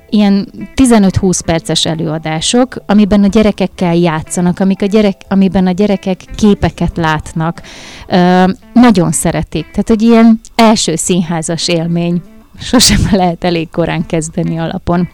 ilyen 0.10 0.48
15-20 0.76 1.40
perces 1.46 1.86
előadások, 1.86 2.76
amiben 2.86 3.24
a 3.24 3.28
gyerekekkel 3.28 3.96
játszanak, 3.96 4.60
amik 4.60 4.82
a 4.82 4.86
gyerek, 4.86 5.22
amiben 5.28 5.68
a 5.68 5.72
gyerekek 5.72 6.20
képeket 6.36 6.98
látnak. 6.98 7.62
Ö, 8.08 8.44
nagyon 8.74 9.12
szeretik. 9.12 9.64
Tehát, 9.64 9.88
hogy 9.88 10.02
ilyen 10.02 10.40
első 10.56 10.96
színházas 10.96 11.68
élmény. 11.68 12.22
Sosem 12.60 13.08
lehet 13.12 13.44
elég 13.44 13.70
korán 13.70 14.06
kezdeni 14.06 14.60
alapon. 14.60 15.10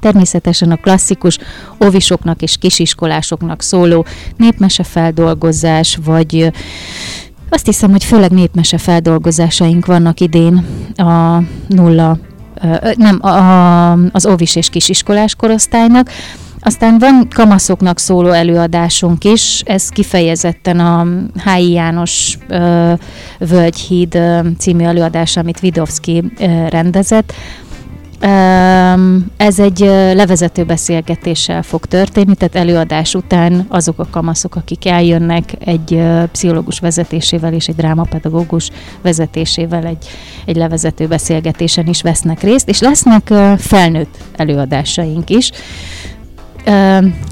Természetesen 0.00 0.70
a 0.70 0.76
klasszikus 0.76 1.38
ovisoknak 1.78 2.42
és 2.42 2.56
kisiskolásoknak 2.56 3.62
szóló 3.62 4.06
népmese 4.36 4.82
feldolgozás, 4.82 5.98
vagy 6.04 6.52
azt 7.48 7.66
hiszem, 7.66 7.90
hogy 7.90 8.04
főleg 8.04 8.30
népmese 8.30 8.78
feldolgozásaink 8.78 9.86
vannak 9.86 10.20
idén 10.20 10.64
a 10.96 11.42
nulla, 11.66 12.18
nem, 12.96 13.18
a, 13.22 13.92
az 13.92 14.26
óvis 14.26 14.56
és 14.56 14.68
kisiskolás 14.68 15.34
korosztálynak. 15.34 16.10
Aztán 16.66 16.98
van 16.98 17.28
kamaszoknak 17.34 17.98
szóló 17.98 18.30
előadásunk 18.30 19.24
is, 19.24 19.62
ez 19.66 19.88
kifejezetten 19.88 20.80
a 20.80 21.06
Hályi 21.38 21.70
János 21.70 22.38
ö, 22.48 22.92
Völgyhíd 23.38 24.14
ö, 24.14 24.38
című 24.58 24.84
előadás, 24.84 25.36
amit 25.36 25.60
Vidovszki 25.60 26.24
ö, 26.38 26.68
rendezett. 26.68 27.32
Ez 29.36 29.58
egy 29.58 29.78
levezető 30.14 30.64
beszélgetéssel 30.64 31.62
fog 31.62 31.86
történni, 31.86 32.34
tehát 32.34 32.54
előadás 32.54 33.14
után 33.14 33.66
azok 33.68 33.98
a 33.98 34.06
kamaszok, 34.10 34.56
akik 34.56 34.86
eljönnek 34.86 35.54
egy 35.64 36.02
pszichológus 36.32 36.78
vezetésével 36.78 37.52
és 37.52 37.66
egy 37.66 37.74
drámapedagógus 37.74 38.70
vezetésével 39.02 39.84
egy, 39.84 40.06
egy 40.44 40.56
levezető 40.56 41.06
beszélgetésen 41.06 41.86
is 41.86 42.02
vesznek 42.02 42.42
részt, 42.42 42.68
és 42.68 42.80
lesznek 42.80 43.32
felnőtt 43.58 44.16
előadásaink 44.36 45.30
is 45.30 45.50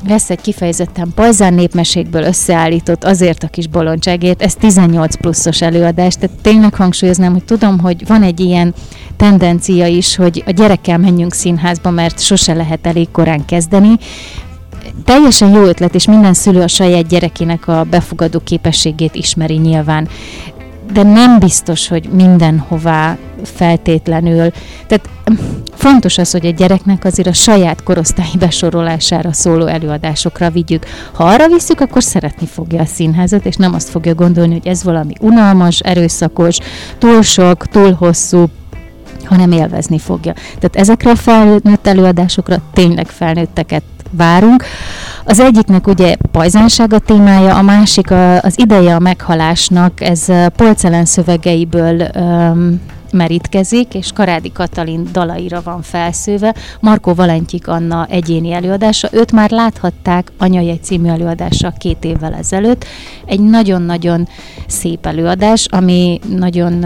lesz 0.06 0.30
egy 0.30 0.40
kifejezetten 0.40 1.12
pajzán 1.14 1.54
népmesékből 1.54 2.22
összeállított 2.22 3.04
azért 3.04 3.42
a 3.42 3.48
kis 3.48 3.66
bolondságért, 3.66 4.42
ez 4.42 4.54
18 4.54 5.14
pluszos 5.16 5.62
előadás, 5.62 6.14
tehát 6.14 6.36
tényleg 6.42 6.74
hangsúlyoznám, 6.74 7.32
hogy 7.32 7.44
tudom, 7.44 7.78
hogy 7.78 8.06
van 8.06 8.22
egy 8.22 8.40
ilyen 8.40 8.74
tendencia 9.16 9.86
is, 9.86 10.16
hogy 10.16 10.42
a 10.46 10.50
gyerekkel 10.50 10.98
menjünk 10.98 11.32
színházba, 11.32 11.90
mert 11.90 12.20
sose 12.20 12.54
lehet 12.54 12.86
elég 12.86 13.10
korán 13.10 13.44
kezdeni, 13.44 13.98
teljesen 15.04 15.50
jó 15.50 15.62
ötlet, 15.62 15.94
és 15.94 16.06
minden 16.06 16.34
szülő 16.34 16.60
a 16.60 16.68
saját 16.68 17.06
gyerekének 17.06 17.68
a 17.68 17.86
befogadó 17.90 18.40
képességét 18.44 19.14
ismeri 19.14 19.56
nyilván 19.56 20.08
de 20.92 21.02
nem 21.02 21.38
biztos, 21.38 21.88
hogy 21.88 22.08
mindenhová 22.08 23.16
feltétlenül. 23.42 24.50
Tehát 24.86 25.08
fontos 25.74 26.18
az, 26.18 26.30
hogy 26.30 26.46
a 26.46 26.50
gyereknek 26.50 27.04
azért 27.04 27.28
a 27.28 27.32
saját 27.32 27.82
korosztályi 27.82 28.36
besorolására 28.38 29.32
szóló 29.32 29.66
előadásokra 29.66 30.50
vigyük. 30.50 30.86
Ha 31.12 31.24
arra 31.24 31.48
visszük, 31.48 31.80
akkor 31.80 32.02
szeretni 32.02 32.46
fogja 32.46 32.80
a 32.80 32.86
színházat, 32.86 33.46
és 33.46 33.56
nem 33.56 33.74
azt 33.74 33.88
fogja 33.88 34.14
gondolni, 34.14 34.52
hogy 34.52 34.66
ez 34.66 34.82
valami 34.82 35.12
unalmas, 35.20 35.78
erőszakos, 35.78 36.58
túl 36.98 37.22
sok, 37.22 37.66
túl 37.66 37.92
hosszú, 37.92 38.44
hanem 39.24 39.52
élvezni 39.52 39.98
fogja. 39.98 40.32
Tehát 40.32 40.76
ezekre 40.76 41.10
a 41.10 41.16
felnőtt 41.16 41.86
előadásokra 41.86 42.56
tényleg 42.72 43.06
felnőtteket 43.06 43.82
várunk. 44.10 44.64
Az 45.24 45.40
egyiknek 45.40 45.86
ugye 45.86 46.16
pajzánság 46.30 46.92
a 46.92 46.98
témája, 46.98 47.56
a 47.56 47.62
másik 47.62 48.10
a, 48.10 48.40
az 48.40 48.58
ideje 48.58 48.94
a 48.94 48.98
meghalásnak, 48.98 50.00
ez 50.00 50.26
porcelán 50.56 51.04
szövegeiből 51.04 52.08
um, 52.14 52.80
merítkezik, 53.12 53.94
és 53.94 54.12
Karádi 54.12 54.52
Katalin 54.52 55.08
dalaira 55.12 55.60
van 55.64 55.82
felszőve, 55.82 56.54
Markó 56.80 57.14
Valentyik 57.14 57.68
Anna 57.68 58.06
egyéni 58.10 58.52
előadása, 58.52 59.08
őt 59.12 59.32
már 59.32 59.50
láthatták 59.50 60.32
Anyajegy 60.38 60.82
című 60.82 61.08
előadása 61.08 61.72
két 61.78 62.04
évvel 62.04 62.34
ezelőtt. 62.34 62.84
Egy 63.26 63.40
nagyon-nagyon 63.40 64.28
szép 64.66 65.06
előadás, 65.06 65.66
ami 65.70 66.20
nagyon 66.36 66.84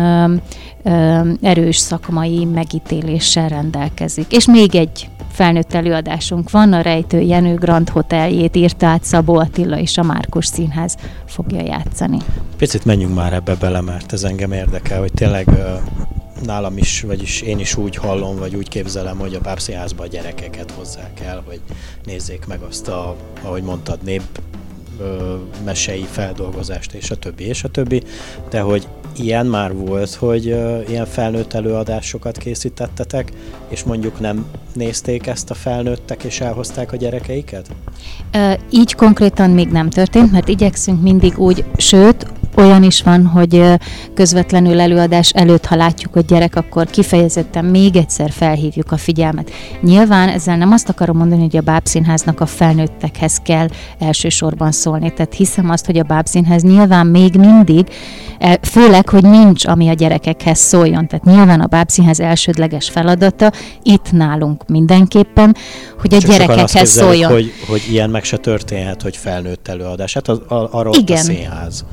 erős 1.41 1.77
szakmai 1.77 2.45
megítéléssel 2.45 3.49
rendelkezik. 3.49 4.33
És 4.33 4.47
még 4.47 4.75
egy 4.75 5.09
felnőtt 5.33 5.75
előadásunk 5.75 6.51
van, 6.51 6.73
a 6.73 6.81
Rejtő 6.81 7.21
Jenő 7.21 7.55
Grand 7.55 7.89
Hoteljét 7.89 8.57
írta 8.57 8.87
át 8.87 9.05
Szabó 9.05 9.35
Attila 9.37 9.79
és 9.79 9.99
a 9.99 10.03
Márkos 10.03 10.47
Színház 10.47 10.97
fogja 11.27 11.63
játszani. 11.63 12.19
Picit 12.57 12.85
menjünk 12.85 13.15
már 13.15 13.33
ebbe 13.33 13.55
bele, 13.55 13.81
mert 13.81 14.13
ez 14.13 14.25
engem 14.25 14.53
érdekel, 14.53 15.01
hogy 15.01 15.13
tényleg 15.13 15.49
nálam 16.45 16.79
is, 16.79 17.01
vagyis 17.01 17.41
én 17.41 17.59
is 17.59 17.77
úgy 17.77 17.97
hallom, 17.97 18.37
vagy 18.37 18.55
úgy 18.55 18.69
képzelem, 18.69 19.19
hogy 19.19 19.35
a 19.35 19.41
bábszínházba 19.41 20.03
a 20.03 20.07
gyerekeket 20.07 20.71
hozzák 20.71 21.21
el, 21.25 21.43
hogy 21.47 21.61
nézzék 22.05 22.47
meg 22.47 22.61
azt 22.61 22.89
a, 22.89 23.17
ahogy 23.43 23.63
mondtad, 23.63 23.99
nép 24.03 24.23
mesei 25.65 26.07
feldolgozást, 26.11 26.93
és 26.93 27.11
a 27.11 27.17
többi, 27.17 27.45
és 27.45 27.65
a 27.65 27.69
többi, 27.69 28.03
de 28.51 28.61
hogy 28.61 28.89
ilyen 29.19 29.47
már 29.47 29.75
volt, 29.75 30.15
hogy 30.15 30.45
ilyen 30.89 31.07
felnőtt 31.07 31.53
előadásokat 31.53 32.39
készítettetek, 32.39 33.33
és 33.69 33.85
mondjuk 33.85 34.21
nem 34.21 34.47
nézték 34.73 35.27
ezt 35.27 35.51
a 35.51 35.55
felnőttek, 35.55 36.25
és 36.25 36.41
elhozták 36.41 36.93
a 36.93 36.97
gyerekeiket? 36.97 37.67
Így 38.71 38.95
konkrétan 38.95 39.51
még 39.51 39.69
nem 39.69 39.91
történt, 39.91 40.33
mert 40.33 40.49
igyekszünk 40.49 41.03
mindig 41.03 41.39
úgy, 41.39 41.65
sőt, 41.77 42.27
olyan 42.57 42.83
is 42.83 43.03
van, 43.03 43.27
hogy 43.27 43.63
közvetlenül 44.15 44.81
előadás 44.81 45.31
előtt, 45.31 45.67
ha 45.67 45.77
látjuk, 45.77 46.13
hogy 46.13 46.25
gyerek, 46.25 46.57
akkor 46.57 46.87
kifejezetten 46.87 47.65
még 47.65 47.97
egyszer 47.97 48.31
felhívjuk 48.31 48.93
a 48.93 48.97
figyelmet. 48.97 49.51
Nyilván 49.81 50.29
ezzel 50.29 50.57
nem 50.57 50.73
azt 50.73 50.89
akarom 50.89 51.17
mondani, 51.17 51.41
hogy 51.41 51.57
a 51.57 51.61
bábszínháznak 51.61 52.41
a 52.41 52.47
felnőttekhez 52.47 53.39
kell 53.45 53.69
elsősorban 53.99 54.73
szólni. 54.73 55.13
Tehát 55.13 55.35
hiszem 55.35 55.71
azt, 55.71 55.87
hogy 55.87 55.99
a 55.99 56.03
bábszínház 56.03 56.63
nyilván 56.63 57.07
még 57.07 57.35
mindig, 57.35 57.87
e, 58.39 58.59
főleg, 58.63 59.09
hogy 59.09 59.25
nincs, 59.25 59.67
ami 59.67 59.89
a 59.89 59.93
gyerekekhez 59.93 60.59
szóljon. 60.59 61.07
Tehát 61.07 61.25
nyilván 61.25 61.61
a 61.61 61.67
bábszínház 61.67 62.21
elsődleges 62.21 62.91
feladata 62.91 63.53
itt 63.83 64.13
nálunk 64.13 64.69
mindenképpen, 64.69 65.57
hogy 66.01 66.15
a 66.15 66.19
Csak 66.19 66.31
gyerekekhez 66.31 66.91
szóljon. 66.91 67.33
Hogy, 67.33 67.53
hogy 67.69 67.83
ilyen 67.91 68.11
meg 68.11 68.25
se 68.25 68.37
történhet, 68.37 69.03
hogy 69.03 69.17
felnőtt 69.17 69.69
előadás. 69.69 70.15
Hát 70.15 70.29
az, 70.29 70.41
arról 70.49 70.95
Igen. 70.95 71.17
a 71.17 71.21
színház. 71.21 71.85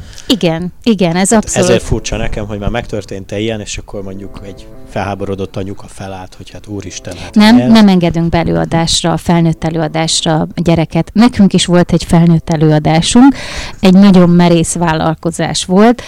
Igen, 0.56 0.74
igen, 0.84 1.16
ez 1.16 1.30
hát 1.30 1.44
abszolút. 1.44 1.70
Ezért 1.70 1.84
furcsa 1.84 2.18
nekem, 2.18 2.46
hogy 2.46 2.60
már 2.60 2.70
megtörtént-e 2.70 3.40
ilyen, 3.40 3.60
és 3.60 3.78
akkor 3.78 4.04
mondjuk 4.04 4.42
egy 4.46 4.68
felháborodott 4.90 5.56
anyuka 5.56 5.88
felállt, 5.88 6.36
hogy 6.36 6.50
hát 6.50 6.68
úristen. 6.68 7.18
Hát 7.18 7.36
nem, 7.36 7.60
ez? 7.60 7.72
nem 7.72 7.88
engedünk 7.88 8.30
be 8.30 8.38
előadásra, 8.38 9.18
felnőtt 9.18 9.64
előadásra 9.64 10.40
a 10.40 10.48
gyereket. 10.56 11.10
Nekünk 11.14 11.54
is 11.54 11.66
volt 11.66 11.92
egy 11.92 12.04
felnőtt 12.04 12.50
előadásunk, 12.50 13.36
egy 13.80 13.94
nagyon 13.94 14.30
merész 14.30 14.74
vállalkozás 14.74 15.66
volt. 15.66 16.02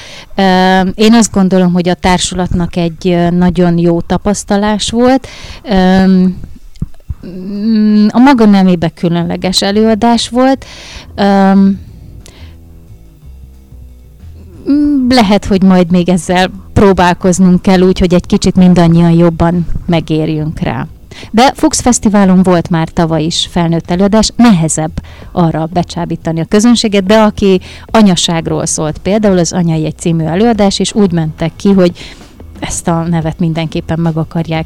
Én 0.96 1.14
azt 1.14 1.32
gondolom, 1.32 1.74
hogy 1.74 1.90
a 1.90 1.94
társulatnak 1.94 2.76
egy 2.76 3.18
nagyon 3.32 3.78
jó 3.78 4.02
tapasztalás 4.02 4.90
volt 4.90 5.28
a 8.08 8.20
maga 8.20 8.46
nemébe 8.46 8.90
különleges 8.90 9.62
előadás 9.62 10.30
volt. 10.30 10.66
Lehet, 15.10 15.46
hogy 15.46 15.64
majd 15.64 15.92
még 15.92 16.10
ezzel 16.10 16.50
próbálkoznunk 16.74 17.62
kell 17.62 17.82
úgy, 17.82 18.00
hogy 18.00 18.14
egy 18.14 18.26
kicsit 18.26 18.56
mindannyian 18.56 19.12
jobban 19.12 19.68
megérjünk 19.86 20.60
rá. 20.60 20.88
De 21.32 21.52
Fuchs 21.56 21.82
Fesztiválon 21.82 22.44
volt 22.44 22.70
már 22.70 22.90
tavaly 22.90 23.24
is 23.24 23.48
felnőtt 23.52 23.92
előadás, 23.92 24.30
nehezebb 24.36 24.92
arra 25.32 25.66
becsábítani 25.66 26.40
a 26.40 26.46
közönséget, 26.46 27.06
de 27.06 27.18
aki 27.18 27.62
anyaságról 27.86 28.66
szólt, 28.66 28.98
például 28.98 29.38
az 29.38 29.54
Anyai 29.54 29.86
egy 29.86 29.98
című 29.98 30.24
előadás, 30.24 30.80
és 30.80 30.94
úgy 30.94 31.12
mentek 31.12 31.52
ki, 31.56 31.72
hogy 31.72 31.92
ezt 32.60 32.88
a 32.88 33.04
nevet 33.04 33.40
mindenképpen 33.40 34.00
meg 34.00 34.18
akarják 34.18 34.66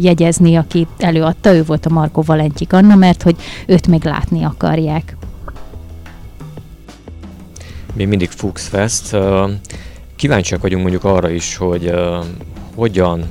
jegyezni, 0.00 0.56
aki 0.56 0.86
előadta, 0.98 1.54
ő 1.54 1.64
volt 1.64 1.86
a 1.86 1.90
Marko 1.90 2.22
Valentyik 2.22 2.72
Anna, 2.72 2.94
mert 2.94 3.22
hogy 3.22 3.36
őt 3.66 3.86
még 3.86 4.04
látni 4.04 4.44
akarják 4.44 5.16
még 7.96 8.08
mindig 8.08 8.30
Fuchs 8.30 8.68
Fest. 8.68 9.16
Kíváncsiak 10.16 10.60
vagyunk 10.60 10.82
mondjuk 10.82 11.04
arra 11.04 11.30
is, 11.30 11.56
hogy 11.56 11.92
hogyan 12.74 13.24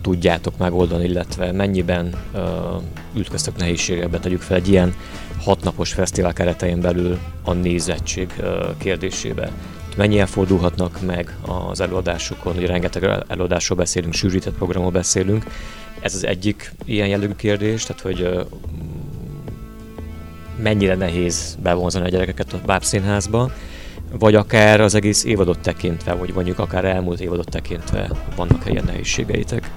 tudjátok 0.00 0.58
megoldani, 0.58 1.04
illetve 1.04 1.52
mennyiben 1.52 2.14
ütköztök 3.16 3.56
nehézségekbe, 3.56 4.18
tegyük 4.18 4.40
fel 4.40 4.56
egy 4.56 4.68
ilyen 4.68 4.94
hatnapos 5.42 5.92
fesztivál 5.92 6.32
keretein 6.32 6.80
belül 6.80 7.18
a 7.44 7.52
nézettség 7.52 8.32
kérdésébe. 8.78 9.50
Mennyien 9.96 10.26
fordulhatnak 10.26 11.00
meg 11.06 11.36
az 11.70 11.80
előadásokon, 11.80 12.54
hogy 12.54 12.66
rengeteg 12.66 13.24
előadásról 13.28 13.78
beszélünk, 13.78 14.14
sűrített 14.14 14.54
programról 14.54 14.90
beszélünk. 14.90 15.44
Ez 16.00 16.14
az 16.14 16.26
egyik 16.26 16.72
ilyen 16.84 17.08
jellegű 17.08 17.34
kérdés, 17.34 17.84
tehát 17.84 18.02
hogy 18.02 18.46
mennyire 20.62 20.94
nehéz 20.94 21.58
bevonzani 21.62 22.04
a 22.04 22.08
gyerekeket 22.08 22.52
a 22.52 22.60
bábszínházba, 22.66 23.50
vagy 24.18 24.34
akár 24.34 24.80
az 24.80 24.94
egész 24.94 25.24
évadot 25.24 25.58
tekintve, 25.58 26.14
vagy 26.14 26.32
mondjuk 26.34 26.58
akár 26.58 26.84
elmúlt 26.84 27.20
évadot 27.20 27.48
tekintve 27.50 28.10
vannak 28.36 28.62
ilyen 28.70 28.84
nehézségeitek? 28.84 29.70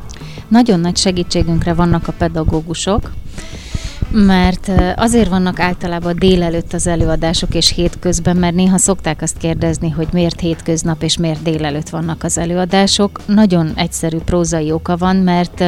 Nagyon 0.48 0.80
nagy 0.80 0.98
segítségünkre 0.98 1.74
vannak 1.74 2.08
a 2.08 2.14
pedagógusok, 2.18 3.12
mert 4.12 4.72
azért 4.96 5.30
vannak 5.30 5.60
általában 5.60 6.16
délelőtt 6.20 6.74
az 6.74 6.88
előadások 6.88 7.54
és 7.54 7.74
hétközben, 7.74 8.38
mert 8.38 8.56
néha 8.56 8.78
szokták 8.78 9.22
azt 9.22 9.38
kérdezni, 9.38 9.90
hogy 9.90 10.08
miért 10.12 10.40
hétköznap 10.40 11.04
és 11.04 11.18
miért 11.18 11.44
délelőtt 11.44 11.90
vannak 11.90 12.24
az 12.24 12.38
előadások. 12.38 13.20
Nagyon 13.26 13.72
egyszerű 13.76 14.18
prózai 14.18 14.72
oka 14.72 14.98
van, 14.98 15.16
mert 15.16 15.64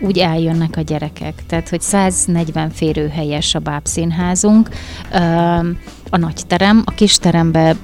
úgy 0.00 0.18
eljönnek 0.18 0.76
a 0.76 0.80
gyerekek. 0.80 1.42
Tehát, 1.46 1.68
hogy 1.68 1.80
140 1.80 2.70
férőhelyes 2.70 3.54
a 3.54 3.58
bábszínházunk, 3.58 4.68
a 6.10 6.16
nagy 6.16 6.46
terem, 6.46 6.82
a 6.84 6.90
kis 6.90 7.16
terembe 7.16 7.76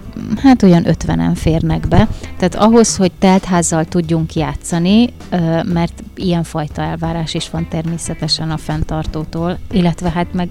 hát 0.42 0.62
olyan 0.62 0.84
50-en 0.86 1.32
férnek 1.34 1.88
be, 1.88 2.08
tehát 2.36 2.54
ahhoz, 2.54 2.96
hogy 2.96 3.12
teltházzal 3.18 3.84
tudjunk 3.84 4.34
játszani, 4.34 5.08
mert 5.62 6.02
ilyenfajta 6.14 6.82
elvárás 6.82 7.34
is 7.34 7.50
van 7.50 7.68
természetesen 7.68 8.50
a 8.50 8.56
fenntartótól, 8.56 9.58
illetve 9.70 10.10
hát 10.10 10.32
meg 10.32 10.48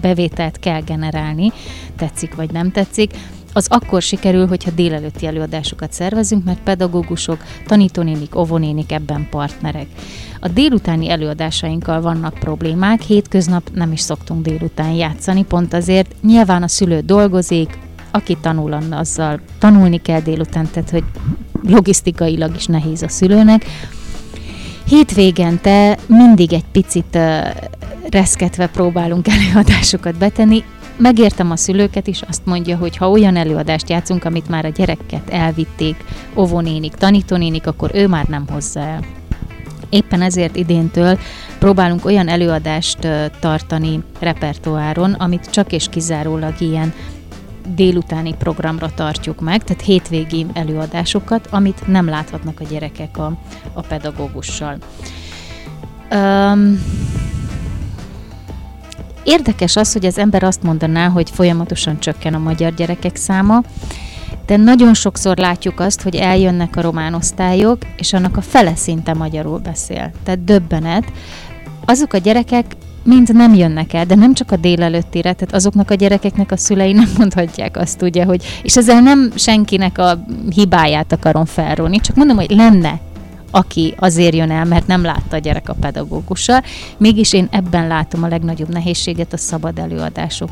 bevételt 0.00 0.58
kell 0.58 0.80
generálni, 0.80 1.52
tetszik 1.96 2.34
vagy 2.34 2.50
nem 2.50 2.70
tetszik, 2.70 3.14
az 3.52 3.66
akkor 3.68 4.02
sikerül, 4.02 4.46
hogyha 4.46 4.70
délelőtti 4.70 5.26
előadásokat 5.26 5.92
szervezünk, 5.92 6.44
mert 6.44 6.60
pedagógusok, 6.62 7.44
tanítónénik, 7.66 8.36
ovonénik 8.36 8.92
ebben 8.92 9.26
partnerek. 9.30 9.86
A 10.44 10.48
délutáni 10.48 11.10
előadásainkkal 11.10 12.00
vannak 12.00 12.34
problémák, 12.34 13.00
hétköznap 13.00 13.70
nem 13.74 13.92
is 13.92 14.00
szoktunk 14.00 14.42
délután 14.42 14.92
játszani, 14.92 15.44
pont 15.44 15.74
azért 15.74 16.14
nyilván 16.22 16.62
a 16.62 16.68
szülő 16.68 17.00
dolgozik, 17.00 17.78
aki 18.10 18.36
tanul, 18.40 18.78
azzal 18.90 19.40
tanulni 19.58 19.96
kell 19.96 20.20
délután, 20.20 20.68
tehát 20.70 20.90
hogy 20.90 21.04
logisztikailag 21.68 22.54
is 22.56 22.66
nehéz 22.66 23.02
a 23.02 23.08
szülőnek. 23.08 23.64
Hétvégente 24.86 25.98
mindig 26.06 26.52
egy 26.52 26.64
picit 26.72 27.14
uh, 27.14 27.46
reszketve 28.10 28.66
próbálunk 28.66 29.28
előadásokat 29.34 30.18
betenni, 30.18 30.64
megértem 30.96 31.50
a 31.50 31.56
szülőket 31.56 32.06
is, 32.06 32.22
azt 32.22 32.46
mondja, 32.46 32.76
hogy 32.76 32.96
ha 32.96 33.10
olyan 33.10 33.36
előadást 33.36 33.88
játszunk, 33.88 34.24
amit 34.24 34.48
már 34.48 34.64
a 34.64 34.68
gyereket 34.68 35.30
elvitték, 35.30 36.04
óvónénik, 36.36 36.94
tanítónénik, 36.94 37.66
akkor 37.66 37.90
ő 37.94 38.08
már 38.08 38.24
nem 38.24 38.44
hozza 38.48 38.80
el. 38.80 39.21
Éppen 39.92 40.22
ezért 40.22 40.56
idéntől 40.56 41.18
próbálunk 41.58 42.04
olyan 42.04 42.28
előadást 42.28 43.08
tartani 43.40 44.02
repertoáron, 44.18 45.12
amit 45.12 45.50
csak 45.50 45.72
és 45.72 45.86
kizárólag 45.90 46.60
ilyen 46.60 46.92
délutáni 47.74 48.34
programra 48.34 48.90
tartjuk 48.94 49.40
meg, 49.40 49.64
tehát 49.64 49.82
hétvégi 49.82 50.46
előadásokat, 50.52 51.46
amit 51.50 51.86
nem 51.86 52.08
láthatnak 52.08 52.60
a 52.60 52.64
gyerekek 52.70 53.18
a, 53.18 53.32
a 53.72 53.80
pedagógussal. 53.80 54.76
Um, 56.10 56.84
Érdekes 59.22 59.76
az, 59.76 59.92
hogy 59.92 60.06
az 60.06 60.18
ember 60.18 60.42
azt 60.42 60.62
mondaná, 60.62 61.08
hogy 61.08 61.30
folyamatosan 61.30 62.00
csökken 62.00 62.34
a 62.34 62.38
magyar 62.38 62.74
gyerekek 62.74 63.16
száma, 63.16 63.62
de 64.52 64.58
nagyon 64.58 64.94
sokszor 64.94 65.36
látjuk 65.36 65.80
azt, 65.80 66.02
hogy 66.02 66.14
eljönnek 66.14 66.76
a 66.76 66.80
román 66.80 67.14
osztályok, 67.14 67.78
és 67.96 68.12
annak 68.12 68.36
a 68.36 68.40
fele 68.40 68.74
szinte 68.74 69.14
magyarul 69.14 69.58
beszél. 69.58 70.10
Tehát 70.24 70.44
döbbenet. 70.44 71.04
Azok 71.84 72.12
a 72.12 72.18
gyerekek 72.18 72.76
mind 73.04 73.34
nem 73.34 73.54
jönnek 73.54 73.92
el, 73.92 74.04
de 74.04 74.14
nem 74.14 74.34
csak 74.34 74.50
a 74.52 74.56
délelőttire, 74.56 75.32
tehát 75.32 75.54
azoknak 75.54 75.90
a 75.90 75.94
gyerekeknek 75.94 76.52
a 76.52 76.56
szülei 76.56 76.92
nem 76.92 77.08
mondhatják 77.18 77.76
azt, 77.76 78.02
ugye, 78.02 78.24
hogy, 78.24 78.44
és 78.62 78.76
ezzel 78.76 79.00
nem 79.00 79.32
senkinek 79.36 79.98
a 79.98 80.24
hibáját 80.54 81.12
akarom 81.12 81.44
felróni, 81.44 82.00
csak 82.00 82.16
mondom, 82.16 82.36
hogy 82.36 82.50
lenne 82.50 83.00
aki 83.54 83.94
azért 83.98 84.34
jön 84.34 84.50
el, 84.50 84.64
mert 84.64 84.86
nem 84.86 85.02
látta 85.02 85.36
a 85.36 85.38
gyerek 85.38 85.68
a 85.68 85.76
pedagógussal. 85.80 86.62
Mégis 86.96 87.32
én 87.32 87.48
ebben 87.50 87.86
látom 87.86 88.22
a 88.22 88.28
legnagyobb 88.28 88.68
nehézséget 88.68 89.32
a 89.32 89.36
szabad 89.36 89.78
előadások 89.78 90.48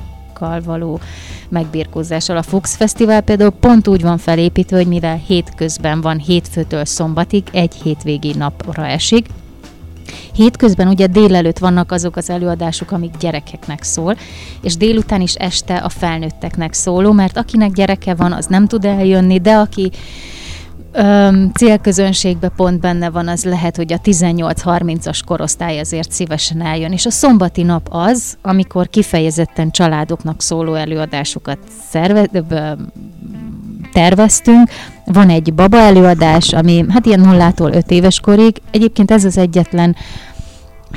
való 0.64 1.00
megbírkozással. 1.48 2.37
A 2.37 2.42
Fox 2.42 2.76
Fesztivál 2.76 3.20
például 3.20 3.50
pont 3.50 3.88
úgy 3.88 4.03
van 4.03 4.18
felépítve, 4.18 4.76
hogy 4.76 4.87
mivel 4.87 5.16
hétközben 5.26 6.00
van 6.00 6.18
hétfőtől 6.18 6.85
szombatig, 6.85 7.42
egy 7.53 7.74
hétvégi 7.74 8.35
napra 8.37 8.87
esik, 8.87 9.26
Hétközben 10.35 10.88
ugye 10.88 11.07
délelőtt 11.07 11.59
vannak 11.59 11.92
azok 11.92 12.16
az 12.16 12.31
előadások, 12.31 12.90
amik 12.90 13.16
gyerekeknek 13.18 13.83
szól, 13.83 14.16
és 14.62 14.76
délután 14.76 15.20
is 15.20 15.35
este 15.35 15.76
a 15.76 15.88
felnőtteknek 15.88 16.72
szóló, 16.72 17.12
mert 17.12 17.37
akinek 17.37 17.72
gyereke 17.72 18.14
van, 18.14 18.33
az 18.33 18.46
nem 18.46 18.66
tud 18.66 18.85
eljönni, 18.85 19.38
de 19.38 19.55
aki 19.55 19.90
öm, 20.92 21.50
célközönségben 21.53 22.53
pont 22.57 22.81
benne 22.81 23.11
van, 23.11 23.29
az 23.29 23.44
lehet, 23.44 23.76
hogy 23.76 23.92
a 23.92 23.98
18-30-as 23.98 25.20
korosztály 25.26 25.79
azért 25.79 26.12
szívesen 26.12 26.61
eljön. 26.62 26.92
És 26.92 27.07
a 27.07 27.11
szombati 27.11 27.62
nap 27.62 27.88
az, 27.90 28.37
amikor 28.42 28.88
kifejezetten 28.88 29.70
családoknak 29.70 30.42
szóló 30.42 30.74
előadásokat 30.74 31.59
szerve, 31.90 32.29
terveztünk. 33.92 34.70
Van 35.05 35.29
egy 35.29 35.55
baba 35.55 35.76
előadás, 35.76 36.53
ami 36.53 36.85
hát 36.88 37.07
ilyen 37.07 37.20
nullától 37.20 37.72
öt 37.72 37.90
éves 37.90 38.20
korig. 38.20 38.57
Egyébként 38.70 39.11
ez 39.11 39.24
az 39.24 39.38
egyetlen 39.38 39.96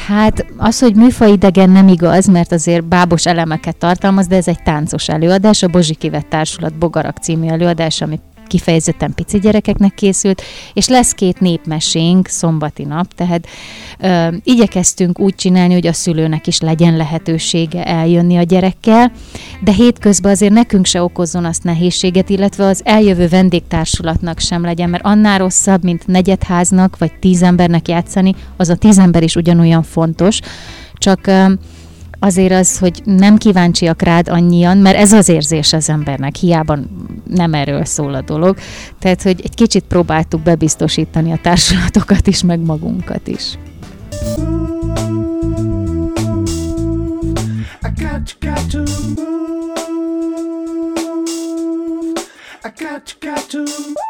Hát 0.08 0.46
az, 0.58 0.80
hogy 0.80 0.96
műfaidegen 0.96 1.70
nem 1.70 1.88
igaz, 1.88 2.28
mert 2.28 2.52
azért 2.52 2.86
bábos 2.86 3.26
elemeket 3.26 3.78
tartalmaz, 3.78 4.28
de 4.28 4.36
ez 4.36 4.48
egy 4.48 4.64
táncos 4.64 5.10
előadás, 5.10 5.64
a 5.64 5.68
Bozsikivett 5.68 6.30
Társulat 6.30 6.78
Bogarak 6.78 7.18
című 7.18 7.48
előadás, 7.48 8.02
ami 8.02 8.20
kifejezetten 8.48 9.14
pici 9.14 9.40
gyerekeknek 9.40 9.94
készült, 9.94 10.42
és 10.74 10.88
lesz 10.88 11.12
két 11.12 11.40
népmesénk 11.40 12.28
szombati 12.28 12.84
nap, 12.84 13.14
tehát 13.14 13.48
ö, 14.00 14.36
igyekeztünk 14.44 15.20
úgy 15.20 15.36
csinálni, 15.36 15.74
hogy 15.74 15.88
a 15.88 15.94
szülőnek 15.94 16.48
is 16.48 16.60
legyen 16.60 16.98
lehetősége 16.98 17.86
eljönni 17.86 18.38
a 18.38 18.44
gyerekkel, 18.44 19.12
de 19.64 19.72
hétközben 19.72 20.32
azért 20.32 20.54
nekünk 20.54 20.86
se 20.86 21.04
okozzon 21.04 21.46
azt 21.46 21.64
nehézséget, 21.64 22.30
illetve 22.30 22.66
az 22.66 22.82
eljövő 22.86 23.28
vendégtársulatnak 23.28 24.40
sem 24.40 24.64
legyen, 24.64 24.90
mert 24.90 25.06
annál 25.06 25.38
rosszabb, 25.38 25.84
mint 25.84 26.08
negyedháznak 26.08 26.98
vagy 26.98 27.12
tíz 27.20 27.42
embernek 27.42 27.88
játszani, 27.88 28.36
az 28.58 28.70
a 28.70 28.76
tíz 28.76 29.00
ember 29.00 29.24
is 29.24 29.36
ugyanolyan 29.36 29.84
fontos, 29.84 30.40
csak 30.94 31.32
azért 32.24 32.52
az, 32.52 32.78
hogy 32.78 33.02
nem 33.06 33.38
kíváncsiak 33.38 34.02
rád 34.02 34.28
annyian, 34.30 34.78
mert 34.78 34.98
ez 34.98 35.14
az 35.14 35.30
érzés 35.30 35.74
az 35.74 35.90
embernek, 35.90 36.36
hiába 36.36 36.78
nem 37.28 37.54
erről 37.54 37.86
szól 37.86 38.14
a 38.14 38.22
dolog. 38.22 38.58
Tehát, 39.00 39.22
hogy 39.22 39.42
egy 39.44 39.56
kicsit 39.56 39.84
próbáltuk 39.84 40.42
bebiztosítani 40.42 41.32
a 41.32 41.40
társulatokat 41.42 42.28
is, 42.28 42.44
meg 42.44 42.60
magunkat 42.60 43.28
is. 43.28 43.58
I 47.82 47.90
got, 48.02 48.36
got 48.40 48.72
to 48.72 48.78
move. 48.78 49.34
I 52.66 52.70
got, 52.84 53.16
got 53.20 53.50
to 53.50 54.03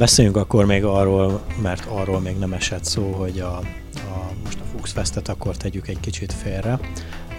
Beszéljünk 0.00 0.36
akkor 0.36 0.64
még 0.64 0.84
arról, 0.84 1.40
mert 1.62 1.84
arról 1.84 2.20
még 2.20 2.38
nem 2.38 2.52
esett 2.52 2.84
szó, 2.84 3.12
hogy 3.12 3.40
a, 3.40 3.56
a 3.94 4.32
most 4.44 4.58
a 4.60 4.64
Fuchs 4.64 4.92
Festet 4.92 5.28
akkor 5.28 5.56
tegyük 5.56 5.88
egy 5.88 6.00
kicsit 6.00 6.32
félre, 6.32 6.78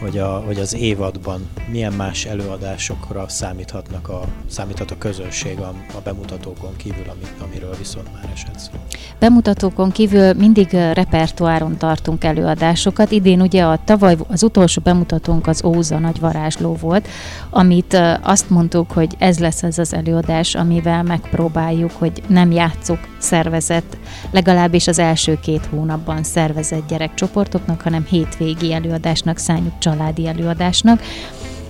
hogy, 0.02 0.18
a, 0.18 0.44
hogy 0.46 0.60
az 0.60 0.76
évadban 0.76 1.50
milyen 1.70 1.94
más 1.94 2.26
előadásokra 2.26 3.26
számíthatnak 3.28 4.10
a, 4.10 4.22
számíthat 4.48 4.92
a 4.92 4.98
közönség 4.98 5.60
a, 5.60 5.74
a 5.96 6.02
bemutatókon 6.04 6.76
kívül, 6.76 7.04
ami, 7.10 7.50
amiről 7.50 7.76
viszont 7.78 8.14
már 8.14 8.30
esett 8.34 8.60
szó. 8.60 8.72
Bemutatókon 9.20 9.92
kívül 9.92 10.34
mindig 10.34 10.72
repertoáron 10.72 11.78
tartunk 11.78 12.24
előadásokat. 12.24 13.12
Idén 13.12 13.42
ugye 13.42 13.64
a 13.64 13.80
tavaly 13.86 14.16
az 14.28 14.44
utolsó 14.44 14.82
bemutatónk 14.84 15.48
az 15.48 15.64
Óza 15.64 16.00
nagy 16.00 16.20
varázsló 16.20 16.76
volt, 16.76 17.08
amit 17.50 17.98
azt 18.22 18.50
mondtuk, 18.50 18.92
hogy 18.92 19.16
ez 19.18 19.40
lesz 19.40 19.64
ez 19.64 19.78
az 19.78 19.94
előadás, 19.94 20.56
amivel 20.56 21.04
megpróbáljuk, 21.04 21.92
hogy 21.92 22.22
nem 22.28 22.52
játszok 22.52 23.00
szervezett, 23.22 23.98
legalábbis 24.32 24.88
az 24.88 25.00
első 25.00 25.40
két 25.42 25.66
hónapban 25.70 26.24
szervezett 26.24 26.88
gyerekcsoportoknak, 26.88 27.82
hanem 27.82 28.06
hétvégi 28.10 28.74
előadásnak 28.74 29.38
szánjuk 29.38 29.78
családi 29.80 30.28
előadásnak 30.28 31.02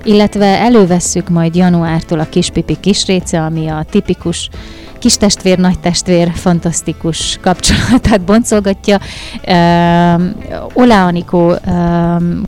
illetve 0.04 0.46
elővesszük 0.46 1.30
majd 1.30 1.56
januártól 1.56 2.20
a 2.20 2.30
Kispipi 2.30 2.78
kisréce, 2.80 3.42
ami 3.42 3.68
a 3.68 3.86
tipikus 3.90 4.50
kis 5.00 5.18
testvér, 5.18 5.58
nagy 5.58 5.80
testvér 5.80 6.32
fantasztikus 6.34 7.40
kapcsolatát 7.42 8.22
boncolgatja. 8.22 9.00
Olá 10.74 11.06
Anikó 11.06 11.54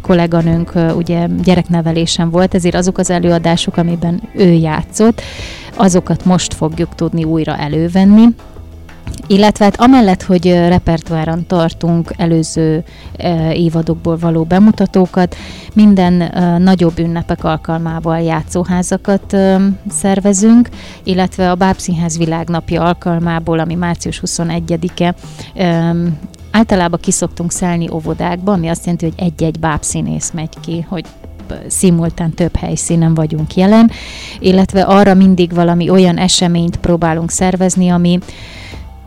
kolléganőnk 0.02 0.72
ugye 0.96 1.28
gyereknevelésen 1.44 2.30
volt, 2.30 2.54
ezért 2.54 2.76
azok 2.76 2.98
az 2.98 3.10
előadások, 3.10 3.78
amiben 3.78 4.22
ő 4.36 4.52
játszott, 4.52 5.22
azokat 5.76 6.26
most 6.26 6.54
fogjuk 6.54 6.96
tudni 6.96 7.24
újra 7.24 7.58
elővenni 7.58 8.26
illetve 9.28 9.66
hát 9.66 9.80
amellett, 9.80 10.24
hogy 10.24 10.52
repertoáron 10.52 11.46
tartunk 11.48 12.14
előző 12.18 12.84
évadokból 13.54 14.18
való 14.18 14.44
bemutatókat, 14.44 15.36
minden 15.74 16.14
nagyobb 16.62 17.00
ünnepek 17.00 17.44
alkalmával 17.44 18.20
játszóházakat 18.20 19.38
szervezünk, 19.90 20.70
illetve 21.04 21.52
a 21.52 21.56
Bábszínház 21.56 22.18
világnapja 22.18 22.84
alkalmából, 22.84 23.60
ami 23.60 23.76
március 23.76 24.22
21-e, 24.26 25.16
általában 26.52 27.00
kiszoktunk 27.00 27.52
szállni 27.52 27.90
óvodákba, 27.92 28.52
ami 28.52 28.68
azt 28.68 28.86
jelenti, 28.86 29.06
hogy 29.06 29.14
egy-egy 29.18 29.60
bábszínész 29.60 30.32
megy 30.32 30.60
ki, 30.62 30.86
hogy 30.90 31.06
szimultán 31.68 32.34
több 32.34 32.56
helyszínen 32.56 33.14
vagyunk 33.14 33.56
jelen, 33.56 33.92
illetve 34.40 34.82
arra 34.82 35.14
mindig 35.14 35.54
valami 35.54 35.90
olyan 35.90 36.18
eseményt 36.18 36.78
próbálunk 36.78 37.32
szervezni, 37.32 37.90
ami 37.90 38.20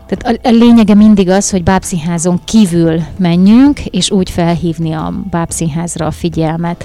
tehát 0.07 0.39
a, 0.43 0.47
a 0.47 0.51
lényege 0.51 0.93
mindig 0.93 1.29
az, 1.29 1.49
hogy 1.49 1.63
bábszínházon 1.63 2.39
kívül 2.45 3.01
menjünk, 3.17 3.85
és 3.85 4.11
úgy 4.11 4.29
felhívni 4.29 4.91
a 4.91 5.13
bábszínházra 5.29 6.05
a 6.05 6.11
figyelmet. 6.11 6.83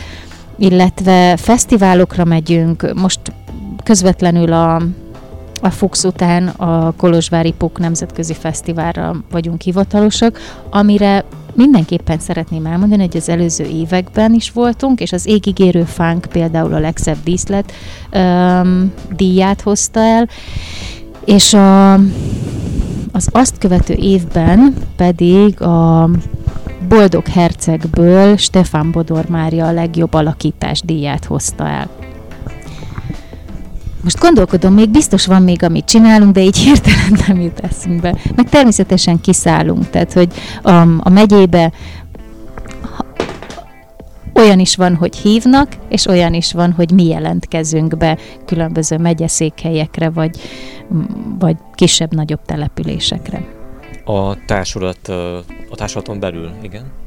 Illetve 0.59 1.37
fesztiválokra 1.37 2.25
megyünk, 2.25 2.93
most 2.95 3.21
közvetlenül 3.85 4.53
a, 4.53 4.75
a 5.61 5.71
Fuchs 5.71 6.05
után 6.05 6.49
a 6.49 6.93
Kolozsvári 6.97 7.53
Puk 7.59 7.79
Nemzetközi 7.79 8.35
Fesztiválra 8.35 9.17
vagyunk 9.31 9.61
hivatalosak, 9.61 10.39
amire 10.71 11.25
mindenképpen 11.55 12.19
szeretném 12.19 12.67
elmondani, 12.67 13.03
hogy 13.03 13.17
az 13.17 13.29
előző 13.29 13.65
években 13.65 14.35
is 14.35 14.51
voltunk, 14.51 15.01
és 15.01 15.13
az 15.13 15.27
égigérő 15.27 15.83
fánk 15.83 16.27
például 16.33 16.75
a 16.75 16.79
legszebb 16.79 17.17
díszlet 17.25 17.73
um, 18.13 18.93
díját 19.17 19.61
hozta 19.61 20.01
el, 20.01 20.29
és 21.25 21.55
a 21.55 22.01
az 23.13 23.29
azt 23.33 23.59
követő 23.59 23.95
évben 23.95 24.75
pedig 24.97 25.61
a 25.61 26.09
Boldog 26.89 27.27
Hercegből 27.27 28.37
Stefan 28.37 28.91
Bodor 28.91 29.25
Mária 29.29 29.67
a 29.67 29.73
legjobb 29.73 30.15
alakítás 30.15 30.81
díját 30.81 31.25
hozta 31.25 31.69
el. 31.69 31.89
Most 34.03 34.19
gondolkodom, 34.19 34.75
még 34.75 34.91
biztos 34.91 35.27
van 35.27 35.43
még, 35.43 35.63
amit 35.63 35.85
csinálunk, 35.85 36.35
de 36.35 36.43
így 36.43 36.57
hirtelen 36.57 37.21
nem 37.27 37.41
jut 37.41 37.59
eszünkbe. 37.61 38.17
Meg 38.37 38.49
természetesen 38.49 39.21
kiszállunk, 39.21 39.91
tehát 39.91 40.13
hogy 40.13 40.33
a, 40.63 40.71
a 40.99 41.09
megyébe 41.09 41.73
olyan 44.35 44.59
is 44.59 44.77
van, 44.77 44.95
hogy 44.95 45.17
hívnak, 45.17 45.69
és 45.89 46.07
olyan 46.07 46.35
is 46.35 46.53
van, 46.53 46.73
hogy 46.73 46.91
mi 46.91 47.07
jelentkezünk 47.07 47.97
be 47.97 48.19
különböző 48.47 48.99
megyeszékhelyekre, 48.99 50.11
vagy, 50.11 50.37
vagy 51.39 51.57
kisebb-nagyobb 51.75 52.41
településekre. 52.47 53.45
A 54.05 54.45
társulat, 54.45 55.09
a 55.71 55.75
társulaton 55.75 56.21
belül, 56.21 56.51
igen? 56.63 57.01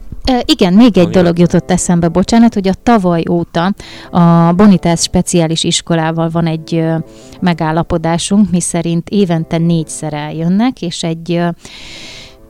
Igen, 0.46 0.74
még 0.74 0.98
egy 0.98 1.10
dolog 1.10 1.40
jutott 1.40 1.72
eszembe, 1.72 2.08
bocsánat, 2.08 2.54
hogy 2.54 2.68
a 2.68 2.74
tavaly 2.84 3.24
óta 3.30 3.74
a 4.12 4.54
Bonitas 4.54 5.02
speciális 5.02 5.64
iskolával 5.64 6.30
van 6.30 6.48
egy 6.48 6.84
megállapodásunk, 7.42 8.52
mi 8.52 8.60
szerint 8.60 9.10
évente 9.10 9.58
négyszer 9.58 10.14
eljönnek, 10.14 10.82
és 10.82 11.04
egy 11.04 11.42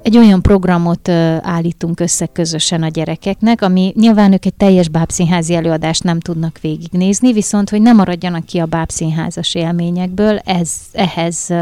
egy 0.06 0.18
olyan 0.18 0.42
programot 0.42 1.10
állítunk 1.42 2.00
össze 2.00 2.26
közösen 2.26 2.84
a 2.84 2.88
gyerekeknek, 2.88 3.62
ami 3.62 3.94
nyilván 3.96 4.34
ők 4.34 4.46
egy 4.46 4.54
teljes 4.54 4.90
bábszínházi 4.90 5.54
előadást 5.54 6.04
nem 6.04 6.20
tudnak 6.20 6.60
végignézni, 6.62 7.34
viszont 7.34 7.70
hogy 7.70 7.82
nem 7.82 7.96
maradjanak 7.96 8.46
ki 8.46 8.60
a 8.60 8.66
bábszínházas 8.66 9.56
élményekből, 9.56 10.38
ez 10.38 10.72
ehhez 10.92 11.54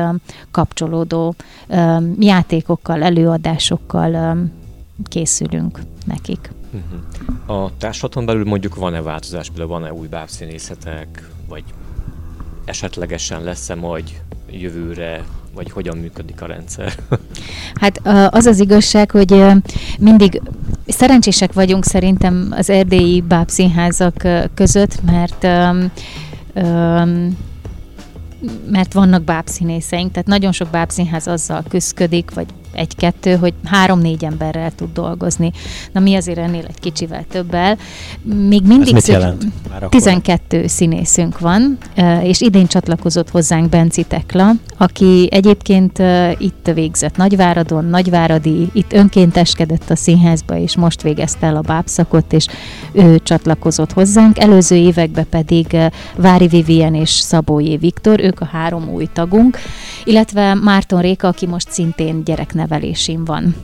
kapcsolódó 0.52 1.36
játékokkal, 2.20 3.04
előadásokkal 3.04 4.38
készülünk 5.08 5.80
nekik. 6.06 6.52
Uh-huh. 6.74 7.66
A 7.66 7.72
társulaton 7.78 8.26
belül 8.26 8.46
mondjuk 8.46 8.76
van-e 8.76 9.02
változás, 9.02 9.48
például 9.48 9.80
van-e 9.80 9.94
új 9.94 10.08
bábszínészetek, 10.08 11.30
vagy 11.50 11.64
esetlegesen 12.66 13.44
lesz-e 13.44 13.76
majd 13.76 14.22
jövőre, 14.52 15.24
vagy 15.54 15.72
hogyan 15.72 15.98
működik 15.98 16.42
a 16.42 16.46
rendszer? 16.46 16.94
Hát 17.82 18.02
az 18.30 18.46
az 18.46 18.60
igazság, 18.60 19.12
hogy 19.12 19.44
mindig 20.00 20.42
szerencsések 20.88 21.54
vagyunk 21.54 21.86
szerintem 21.86 22.48
az 22.52 22.70
erdélyi 22.70 23.22
bábszínházak 23.22 24.28
között, 24.54 25.02
mert 25.06 25.48
mert 28.72 28.94
vannak 28.94 29.24
bábszínészeink, 29.24 30.12
tehát 30.12 30.28
nagyon 30.28 30.52
sok 30.52 30.68
bábszínház 30.68 31.28
azzal 31.28 31.64
küzdik, 31.70 32.34
vagy 32.34 32.48
egy-kettő, 32.74 33.36
hogy 33.36 33.54
három-négy 33.64 34.24
emberrel 34.24 34.72
tud 34.72 34.94
dolgozni. 34.94 35.52
Na 35.92 36.00
mi 36.00 36.16
azért 36.16 36.38
ennél 36.38 36.66
egy 36.68 36.80
kicsivel 36.80 37.26
többel. 37.32 37.78
Még 38.24 38.62
mindig... 38.68 38.88
Ez 38.88 38.92
mit 38.92 39.08
jelent? 39.08 39.44
Már 39.70 39.88
12 39.90 40.68
színészünk 40.68 41.40
van, 41.40 41.78
és 42.24 42.42
idén 42.42 42.68
csatlakozott 42.68 43.30
hozzánk 43.30 43.70
Benci 43.70 44.04
Tekla, 44.04 44.52
aki 44.78 45.28
egyébként 45.32 46.02
itt 46.38 46.72
végzett 46.74 47.16
Nagyváradon, 47.16 47.86
Nagyváradi, 47.86 48.70
itt 48.74 48.94
önkénteskedett 48.94 49.90
a 49.90 49.96
színházba, 49.96 50.58
és 50.58 50.76
most 50.76 51.02
végezte 51.02 51.46
el 51.46 51.56
a 51.56 51.62
bábszakot, 51.62 52.34
és 52.34 52.48
ő 52.92 53.20
csatlakozott 53.20 53.94
hozzánk. 53.94 54.40
Előző 54.40 54.76
években 54.76 55.30
pedig 55.30 55.78
Vári 56.16 56.48
Vivien 56.48 56.96
és 56.96 57.10
Szabójé 57.10 57.76
Viktor, 57.78 58.20
ők 58.20 58.40
a 58.40 58.50
három 58.52 58.90
új 58.90 59.08
tagunk, 59.14 59.58
illetve 60.04 60.54
Márton 60.54 61.02
Réka, 61.02 61.28
aki 61.28 61.46
most 61.46 61.72
szintén 61.72 62.24
gyereknek 62.24 62.63
nevelésén 62.64 63.26
van. 63.26 63.56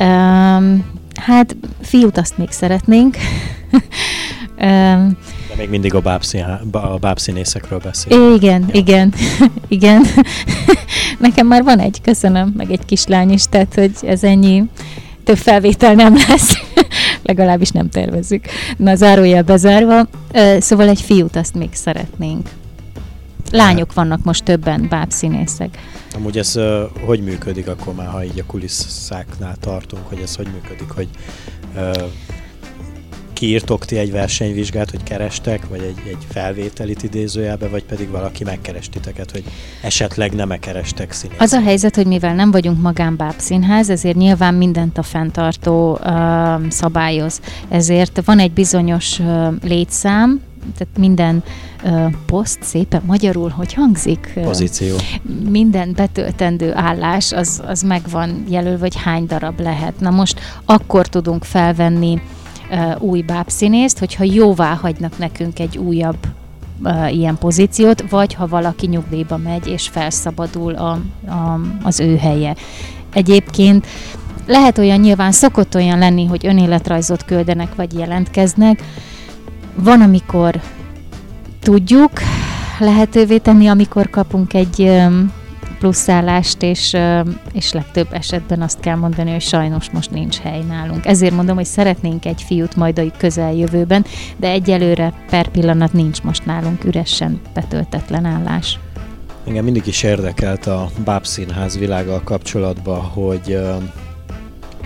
Um, 0.00 0.84
hát 1.14 1.56
fiút 1.80 2.18
azt 2.18 2.38
még 2.38 2.50
szeretnénk. 2.50 3.16
um, 4.66 5.16
De 5.48 5.54
még 5.56 5.68
mindig 5.68 5.94
a, 5.94 6.00
bábszín, 6.00 6.44
a 6.72 6.96
bábszínészekről 6.96 7.78
beszél. 7.78 8.34
Igen, 8.34 8.60
ja. 8.60 8.80
igen, 8.80 9.14
igen. 9.68 10.02
Nekem 11.18 11.46
már 11.46 11.62
van 11.62 11.78
egy, 11.78 12.00
köszönöm, 12.02 12.52
meg 12.56 12.70
egy 12.70 12.84
kislány 12.84 13.30
is, 13.30 13.44
tehát 13.46 13.74
hogy 13.74 13.92
ez 14.02 14.24
ennyi 14.24 14.62
több 15.24 15.38
felvétel 15.38 15.94
nem 15.94 16.16
lesz, 16.28 16.52
legalábbis 17.22 17.70
nem 17.70 17.88
tervezzük. 17.88 18.44
Na, 18.76 18.94
zárójel 18.94 19.42
bezárva. 19.42 20.06
Szóval 20.58 20.88
egy 20.88 21.00
fiút 21.00 21.36
azt 21.36 21.54
még 21.54 21.68
szeretnénk. 21.72 22.48
Lányok 23.54 23.92
vannak 23.92 24.24
most 24.24 24.44
többen, 24.44 24.86
bábszínészek. 24.88 25.78
Amúgy 26.14 26.38
ez 26.38 26.56
uh, 26.56 26.82
hogy 27.06 27.20
működik 27.20 27.68
akkor 27.68 27.94
már, 27.94 28.06
ha 28.06 28.24
így 28.24 28.38
a 28.38 28.44
kulisszáknál 28.46 29.56
tartunk, 29.60 30.08
hogy 30.08 30.18
ez 30.22 30.36
hogy 30.36 30.48
működik, 30.52 30.90
hogy 30.90 31.08
uh, 31.76 32.10
kiírtok 33.32 33.84
ti 33.84 33.96
egy 33.96 34.12
versenyvizsgát, 34.12 34.90
hogy 34.90 35.02
kerestek, 35.02 35.68
vagy 35.68 35.80
egy, 35.80 36.08
egy 36.08 36.26
felvételit 36.28 37.02
idézőjelbe, 37.02 37.68
vagy 37.68 37.84
pedig 37.84 38.10
valaki 38.10 38.44
megkerestiteket, 38.44 39.30
hogy 39.30 39.44
esetleg 39.82 40.32
nem 40.32 40.50
-e 40.50 40.58
kerestek 40.58 41.12
színész. 41.12 41.40
Az 41.40 41.52
a 41.52 41.60
helyzet, 41.60 41.94
hogy 41.94 42.06
mivel 42.06 42.34
nem 42.34 42.50
vagyunk 42.50 42.80
magánbábszínház, 42.80 43.90
ezért 43.90 44.16
nyilván 44.16 44.54
mindent 44.54 44.98
a 44.98 45.02
fenntartó 45.02 45.92
uh, 45.92 46.68
szabályoz. 46.68 47.40
Ezért 47.68 48.22
van 48.24 48.38
egy 48.38 48.52
bizonyos 48.52 49.18
uh, 49.18 49.54
létszám, 49.62 50.40
tehát 50.78 50.98
minden 50.98 51.42
uh, 51.84 52.12
poszt 52.26 52.62
szépen 52.62 53.02
magyarul, 53.06 53.48
hogy 53.48 53.72
hangzik? 53.72 54.40
Pozíció. 54.42 54.96
Minden 55.48 55.92
betöltendő 55.96 56.72
állás, 56.74 57.32
az, 57.32 57.62
az 57.66 57.82
megvan 57.82 58.44
jelölve, 58.48 58.80
hogy 58.80 58.96
hány 59.02 59.26
darab 59.26 59.60
lehet. 59.60 60.00
Na 60.00 60.10
most 60.10 60.40
akkor 60.64 61.06
tudunk 61.06 61.44
felvenni 61.44 62.20
uh, 62.70 63.02
új 63.02 63.22
bábszínészt, 63.22 63.98
hogyha 63.98 64.24
jóvá 64.24 64.74
hagynak 64.74 65.18
nekünk 65.18 65.58
egy 65.58 65.78
újabb 65.78 66.18
ilyen 67.10 67.38
pozíciót, 67.38 68.10
vagy 68.10 68.34
ha 68.34 68.46
valaki 68.46 68.86
nyugdíjba 68.86 69.36
megy 69.36 69.66
és 69.66 69.88
felszabadul 69.88 70.74
a, 70.74 70.90
a, 71.26 71.60
az 71.82 72.00
ő 72.00 72.16
helye. 72.16 72.54
Egyébként 73.12 73.86
lehet 74.46 74.78
olyan 74.78 75.00
nyilván, 75.00 75.32
szokott 75.32 75.74
olyan 75.74 75.98
lenni, 75.98 76.24
hogy 76.24 76.46
önéletrajzot 76.46 77.24
küldenek, 77.24 77.74
vagy 77.74 77.98
jelentkeznek, 77.98 78.82
van, 79.76 80.00
amikor 80.00 80.60
tudjuk 81.60 82.10
lehetővé 82.78 83.38
tenni, 83.38 83.66
amikor 83.66 84.10
kapunk 84.10 84.54
egy 84.54 84.92
pluszállást, 85.78 86.62
és, 86.62 86.96
és 87.52 87.72
legtöbb 87.72 88.06
esetben 88.10 88.62
azt 88.62 88.80
kell 88.80 88.96
mondani, 88.96 89.30
hogy 89.30 89.40
sajnos 89.40 89.90
most 89.90 90.10
nincs 90.10 90.38
hely 90.38 90.62
nálunk. 90.68 91.06
Ezért 91.06 91.34
mondom, 91.34 91.56
hogy 91.56 91.64
szeretnénk 91.64 92.24
egy 92.24 92.42
fiút 92.42 92.76
majd 92.76 92.98
a 92.98 93.02
közeljövőben, 93.16 94.04
de 94.36 94.48
egyelőre 94.48 95.12
per 95.30 95.48
pillanat 95.48 95.92
nincs 95.92 96.22
most 96.22 96.46
nálunk 96.46 96.84
üresen 96.84 97.40
betöltetlen 97.54 98.24
állás. 98.24 98.78
Engem 99.46 99.64
mindig 99.64 99.86
is 99.86 100.02
érdekelt 100.02 100.66
a 100.66 100.90
bábszínház 101.04 101.78
világgal 101.78 102.20
kapcsolatban, 102.24 103.00
hogy 103.00 103.58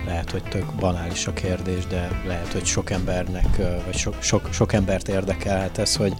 lehet, 0.09 0.31
hogy 0.31 0.43
tök 0.43 0.73
banális 0.79 1.27
a 1.27 1.33
kérdés, 1.33 1.85
de 1.85 2.21
lehet, 2.25 2.51
hogy 2.53 2.65
sok 2.65 2.89
embernek, 2.89 3.57
vagy 3.85 3.95
sok, 3.95 4.15
sok, 4.19 4.49
sok 4.51 4.73
embert 4.73 5.07
érdekelhet 5.07 5.77
ez, 5.77 5.95
hogy, 5.95 6.13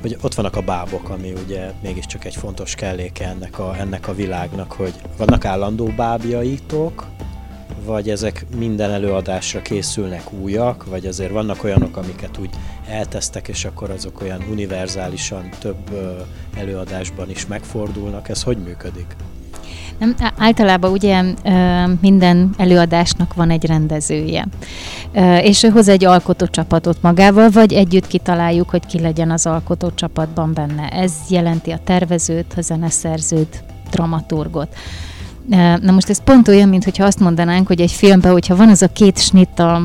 hogy 0.00 0.18
ott 0.20 0.34
vannak 0.34 0.56
a 0.56 0.60
bábok, 0.60 1.08
ami 1.08 1.32
ugye 1.44 1.70
mégiscsak 1.82 2.24
egy 2.24 2.36
fontos 2.36 2.74
kelléke 2.74 3.28
ennek 3.28 3.58
a, 3.58 3.76
ennek 3.78 4.08
a 4.08 4.14
világnak, 4.14 4.72
hogy 4.72 4.94
vannak 5.16 5.44
állandó 5.44 5.86
bábjaitok, 5.86 7.06
vagy 7.84 8.10
ezek 8.10 8.46
minden 8.56 8.90
előadásra 8.90 9.62
készülnek 9.62 10.32
újak, 10.32 10.84
vagy 10.84 11.06
azért 11.06 11.30
vannak 11.30 11.64
olyanok, 11.64 11.96
amiket 11.96 12.38
úgy 12.38 12.50
eltesztek, 12.88 13.48
és 13.48 13.64
akkor 13.64 13.90
azok 13.90 14.20
olyan 14.20 14.44
univerzálisan 14.50 15.48
több 15.58 16.16
előadásban 16.56 17.30
is 17.30 17.46
megfordulnak. 17.46 18.28
Ez 18.28 18.42
hogy 18.42 18.58
működik? 18.58 19.16
Nem, 19.98 20.14
általában 20.36 20.92
ugye 20.92 21.22
minden 22.00 22.54
előadásnak 22.56 23.34
van 23.34 23.50
egy 23.50 23.66
rendezője, 23.66 24.46
és 25.40 25.62
ő 25.62 25.68
hoz 25.68 25.88
egy 25.88 26.04
alkotó 26.04 26.46
csapatot 26.46 27.02
magával, 27.02 27.50
vagy 27.50 27.72
együtt 27.72 28.06
kitaláljuk, 28.06 28.70
hogy 28.70 28.86
ki 28.86 29.00
legyen 29.00 29.30
az 29.30 29.46
alkotó 29.46 29.90
csapatban 29.94 30.52
benne. 30.54 30.88
Ez 30.88 31.12
jelenti 31.28 31.70
a 31.70 31.80
tervezőt, 31.84 32.54
a 32.56 32.60
zeneszerzőt, 32.60 33.64
dramaturgot. 33.90 34.74
Na 35.80 35.92
most 35.92 36.08
ez 36.08 36.22
pont 36.22 36.48
olyan, 36.48 36.68
mintha 36.68 37.04
azt 37.04 37.20
mondanánk, 37.20 37.66
hogy 37.66 37.80
egy 37.80 37.92
filmben, 37.92 38.32
hogyha 38.32 38.56
van 38.56 38.68
az 38.68 38.82
a 38.82 38.88
két 38.88 39.18
snit 39.18 39.58
a, 39.58 39.82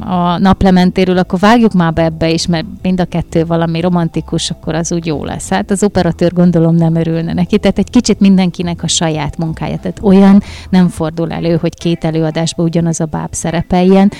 a 0.00 0.38
naplementéről, 0.38 1.18
akkor 1.18 1.38
vágjuk 1.38 1.72
már 1.72 1.92
be 1.92 2.02
ebbe 2.02 2.30
is, 2.30 2.46
mert 2.46 2.66
mind 2.82 3.00
a 3.00 3.04
kettő 3.04 3.46
valami 3.46 3.80
romantikus, 3.80 4.50
akkor 4.50 4.74
az 4.74 4.92
úgy 4.92 5.06
jó 5.06 5.24
lesz. 5.24 5.48
Hát 5.48 5.70
az 5.70 5.82
operatőr 5.82 6.32
gondolom 6.32 6.74
nem 6.74 6.94
örülne 6.94 7.32
neki, 7.32 7.58
tehát 7.58 7.78
egy 7.78 7.90
kicsit 7.90 8.20
mindenkinek 8.20 8.82
a 8.82 8.86
saját 8.88 9.36
munkája. 9.36 9.78
Tehát 9.78 9.98
olyan 10.02 10.42
nem 10.70 10.88
fordul 10.88 11.32
elő, 11.32 11.56
hogy 11.56 11.74
két 11.74 12.04
előadásban 12.04 12.66
ugyanaz 12.66 13.00
a 13.00 13.04
báb 13.04 13.34
szerepeljen. 13.34 14.12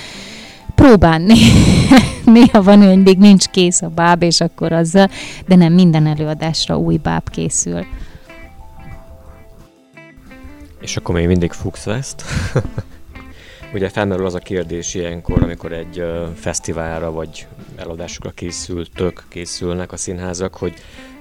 Próbálni. 0.75 1.35
Néha 2.25 2.61
van, 2.63 2.87
hogy 2.87 3.03
még 3.03 3.17
nincs 3.17 3.45
kész 3.45 3.81
a 3.81 3.91
báb, 3.95 4.23
és 4.23 4.41
akkor 4.41 4.71
azzal, 4.71 5.09
de 5.47 5.55
nem 5.55 5.73
minden 5.73 6.07
előadásra 6.07 6.77
új 6.77 6.97
báb 6.97 7.29
készül. 7.29 7.85
És 10.89 10.97
akkor 10.97 11.15
még 11.15 11.27
mindig 11.27 11.51
Fuchsfest. 11.51 12.23
Ugye 13.73 13.89
felmerül 13.89 14.25
az 14.25 14.33
a 14.33 14.39
kérdés 14.39 14.93
ilyenkor, 14.93 15.43
amikor 15.43 15.71
egy 15.71 15.99
uh, 15.99 16.27
fesztiválra 16.35 17.11
vagy 17.11 17.47
eladásokra 17.75 18.31
készültök, 18.31 19.23
készülnek 19.27 19.91
a 19.91 19.97
színházak, 19.97 20.55
hogy 20.55 20.73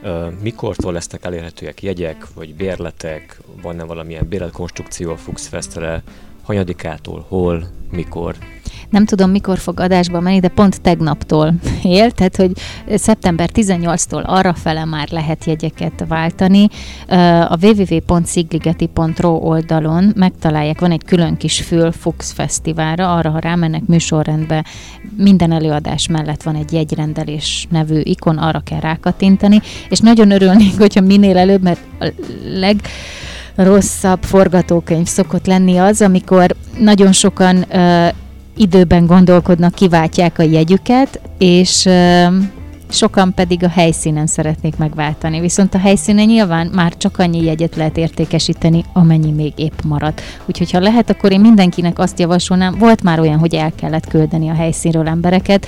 uh, 0.02 0.32
mikortól 0.42 0.92
lesznek 0.92 1.24
elérhetőek 1.24 1.82
jegyek, 1.82 2.26
vagy 2.34 2.54
bérletek, 2.54 3.40
van-e 3.62 3.84
valamilyen 3.84 4.28
bérletkonstrukció 4.28 5.10
a 5.10 5.16
Fuchsfestre, 5.16 6.02
hanyadikától, 6.42 7.24
hol, 7.28 7.68
mikor? 7.90 8.36
Nem 8.90 9.04
tudom 9.04 9.30
mikor 9.30 9.58
fog 9.58 9.80
adásba 9.80 10.20
menni, 10.20 10.40
de 10.40 10.48
pont 10.48 10.80
tegnaptól 10.80 11.54
él, 11.82 12.10
tehát 12.10 12.36
hogy 12.36 12.52
szeptember 12.94 13.50
18-tól 13.54 14.24
arra 14.24 14.54
fele 14.54 14.84
már 14.84 15.08
lehet 15.10 15.44
jegyeket 15.44 16.04
váltani. 16.08 16.68
A 17.48 17.56
www.szigligeti.ro 17.60 19.30
oldalon 19.30 20.12
megtalálják, 20.16 20.80
van 20.80 20.90
egy 20.90 21.04
külön 21.04 21.36
kis 21.36 21.60
fül 21.60 21.92
Fuchs 21.92 22.32
Fesztiválra, 22.32 23.14
arra 23.14 23.30
ha 23.30 23.38
rámennek 23.38 23.86
műsorrendbe, 23.86 24.64
minden 25.16 25.52
előadás 25.52 26.08
mellett 26.08 26.42
van 26.42 26.54
egy 26.54 26.72
jegyrendelés 26.72 27.66
nevű 27.70 28.00
ikon, 28.00 28.38
arra 28.38 28.60
kell 28.60 28.80
rákatintani, 28.80 29.60
és 29.88 29.98
nagyon 29.98 30.30
örülnénk, 30.30 30.78
hogyha 30.78 31.00
minél 31.00 31.36
előbb, 31.36 31.62
mert 31.62 31.80
a 32.00 32.12
leg 32.44 32.80
rosszabb 33.54 34.22
forgatókönyv 34.22 35.06
szokott 35.06 35.46
lenni 35.46 35.76
az, 35.76 36.02
amikor 36.02 36.54
nagyon 36.78 37.12
sokan 37.12 37.56
uh, 37.56 38.08
időben 38.58 39.06
gondolkodnak, 39.06 39.74
kiváltják 39.74 40.38
a 40.38 40.42
jegyüket, 40.42 41.20
és 41.38 41.88
sokan 42.90 43.34
pedig 43.34 43.64
a 43.64 43.68
helyszínen 43.68 44.26
szeretnék 44.26 44.76
megváltani. 44.76 45.40
Viszont 45.40 45.74
a 45.74 45.78
helyszínen 45.78 46.26
nyilván 46.26 46.70
már 46.74 46.96
csak 46.96 47.18
annyi 47.18 47.44
jegyet 47.44 47.76
lehet 47.76 47.96
értékesíteni, 47.96 48.84
amennyi 48.92 49.30
még 49.30 49.52
épp 49.56 49.82
marad. 49.84 50.12
Úgyhogy 50.46 50.70
ha 50.70 50.78
lehet, 50.80 51.10
akkor 51.10 51.32
én 51.32 51.40
mindenkinek 51.40 51.98
azt 51.98 52.18
javasolnám, 52.18 52.78
volt 52.78 53.02
már 53.02 53.20
olyan, 53.20 53.38
hogy 53.38 53.54
el 53.54 53.72
kellett 53.74 54.08
küldeni 54.08 54.48
a 54.48 54.54
helyszínről 54.54 55.08
embereket, 55.08 55.66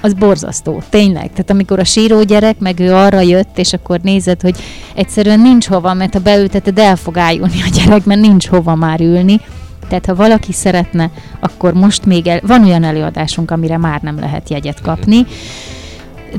az 0.00 0.14
borzasztó, 0.14 0.82
tényleg. 0.88 1.30
Tehát 1.30 1.50
amikor 1.50 1.78
a 1.78 1.84
síró 1.84 2.22
gyerek, 2.22 2.58
meg 2.58 2.80
ő 2.80 2.94
arra 2.94 3.20
jött, 3.20 3.58
és 3.58 3.72
akkor 3.72 4.00
nézed, 4.00 4.40
hogy 4.40 4.56
egyszerűen 4.94 5.40
nincs 5.40 5.66
hova, 5.66 5.94
mert 5.94 6.12
ha 6.12 6.20
beülteted, 6.20 6.78
el 6.78 6.96
fog 6.96 7.18
ájulni 7.18 7.62
a 7.62 7.68
gyerek, 7.74 8.04
mert 8.04 8.20
nincs 8.20 8.46
hova 8.48 8.74
már 8.74 9.00
ülni. 9.00 9.40
Tehát 9.88 10.06
ha 10.06 10.14
valaki 10.14 10.52
szeretne, 10.52 11.10
akkor 11.40 11.72
most 11.72 12.06
még 12.06 12.26
el, 12.26 12.40
van 12.46 12.64
olyan 12.64 12.84
előadásunk, 12.84 13.50
amire 13.50 13.78
már 13.78 14.00
nem 14.00 14.18
lehet 14.18 14.50
jegyet 14.50 14.80
kapni, 14.80 15.26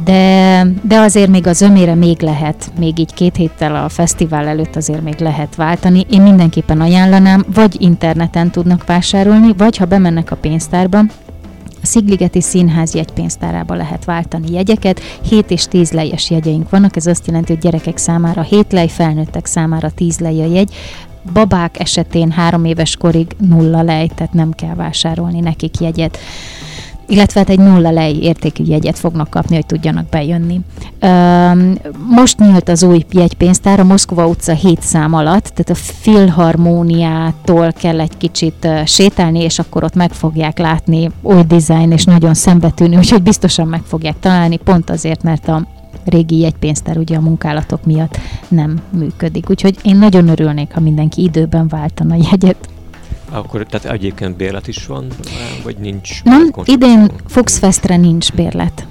de, 0.03 0.65
de 0.81 0.99
azért 0.99 1.29
még 1.29 1.47
az 1.47 1.61
ömére 1.61 1.95
még 1.95 2.21
lehet, 2.21 2.71
még 2.79 2.99
így 2.99 3.13
két 3.13 3.35
héttel 3.35 3.75
a 3.75 3.89
fesztivál 3.89 4.47
előtt 4.47 4.75
azért 4.75 5.01
még 5.01 5.19
lehet 5.19 5.55
váltani. 5.55 6.05
Én 6.09 6.21
mindenképpen 6.21 6.81
ajánlanám, 6.81 7.45
vagy 7.53 7.81
interneten 7.81 8.51
tudnak 8.51 8.85
vásárolni, 8.85 9.53
vagy 9.57 9.77
ha 9.77 9.85
bemennek 9.85 10.31
a 10.31 10.35
pénztárba, 10.35 11.03
a 11.85 11.87
Szigligeti 11.87 12.41
Színház 12.41 12.93
jegypénztárába 12.93 13.75
lehet 13.75 14.05
váltani 14.05 14.51
jegyeket. 14.51 14.99
7 15.29 15.51
és 15.51 15.65
10 15.65 15.91
lejes 15.91 16.29
jegyeink 16.29 16.69
vannak, 16.69 16.95
ez 16.95 17.05
azt 17.05 17.27
jelenti, 17.27 17.53
hogy 17.53 17.61
gyerekek 17.61 17.97
számára 17.97 18.41
7 18.41 18.71
lej, 18.71 18.87
felnőttek 18.87 19.45
számára 19.45 19.89
10 19.89 20.19
lej 20.19 20.41
a 20.41 20.53
jegy. 20.53 20.73
Babák 21.33 21.79
esetén 21.79 22.31
három 22.31 22.65
éves 22.65 22.95
korig 22.95 23.27
nulla 23.37 23.81
lej, 23.81 24.07
tehát 24.07 24.33
nem 24.33 24.51
kell 24.51 24.75
vásárolni 24.75 25.39
nekik 25.39 25.79
jegyet 25.79 26.17
illetve 27.07 27.39
hát 27.39 27.49
egy 27.49 27.59
nulla 27.59 27.91
lej 27.91 28.13
értékű 28.13 28.63
jegyet 28.65 28.99
fognak 28.99 29.29
kapni, 29.29 29.55
hogy 29.55 29.65
tudjanak 29.65 30.09
bejönni. 30.09 30.59
Most 32.09 32.39
nyílt 32.39 32.69
az 32.69 32.83
új 32.83 33.05
jegypénztár 33.11 33.79
a 33.79 33.83
Moszkva 33.83 34.27
utca 34.27 34.53
7 34.53 34.81
szám 34.81 35.13
alatt, 35.13 35.43
tehát 35.43 35.69
a 35.69 35.75
filharmóniától 35.75 37.71
kell 37.71 37.99
egy 37.99 38.17
kicsit 38.17 38.67
sétálni, 38.85 39.39
és 39.39 39.59
akkor 39.59 39.83
ott 39.83 39.95
meg 39.95 40.11
fogják 40.11 40.57
látni 40.57 41.11
új 41.21 41.43
dizájn, 41.43 41.91
és 41.91 42.03
nagyon 42.03 42.33
szembetűnő, 42.33 42.97
úgyhogy 42.97 43.21
biztosan 43.23 43.67
meg 43.67 43.81
fogják 43.83 44.19
találni, 44.19 44.57
pont 44.57 44.89
azért, 44.89 45.23
mert 45.23 45.47
a 45.47 45.67
régi 46.05 46.39
jegypénztár 46.39 46.97
ugye 46.97 47.17
a 47.17 47.21
munkálatok 47.21 47.85
miatt 47.85 48.19
nem 48.47 48.81
működik. 48.89 49.49
Úgyhogy 49.49 49.77
én 49.83 49.97
nagyon 49.97 50.27
örülnék, 50.27 50.73
ha 50.73 50.79
mindenki 50.79 51.23
időben 51.23 51.67
váltana 51.67 52.15
jegyet. 52.15 52.69
Akkor 53.29 53.65
tehát 53.65 53.97
egyébként 53.97 54.37
bérlet 54.37 54.67
is 54.67 54.85
van, 54.85 55.07
vagy 55.63 55.77
nincs? 55.77 56.23
Nem, 56.23 56.51
idén 56.63 57.11
Foxfestre 57.27 57.97
nincs 57.97 58.31
bérlet. 58.31 58.87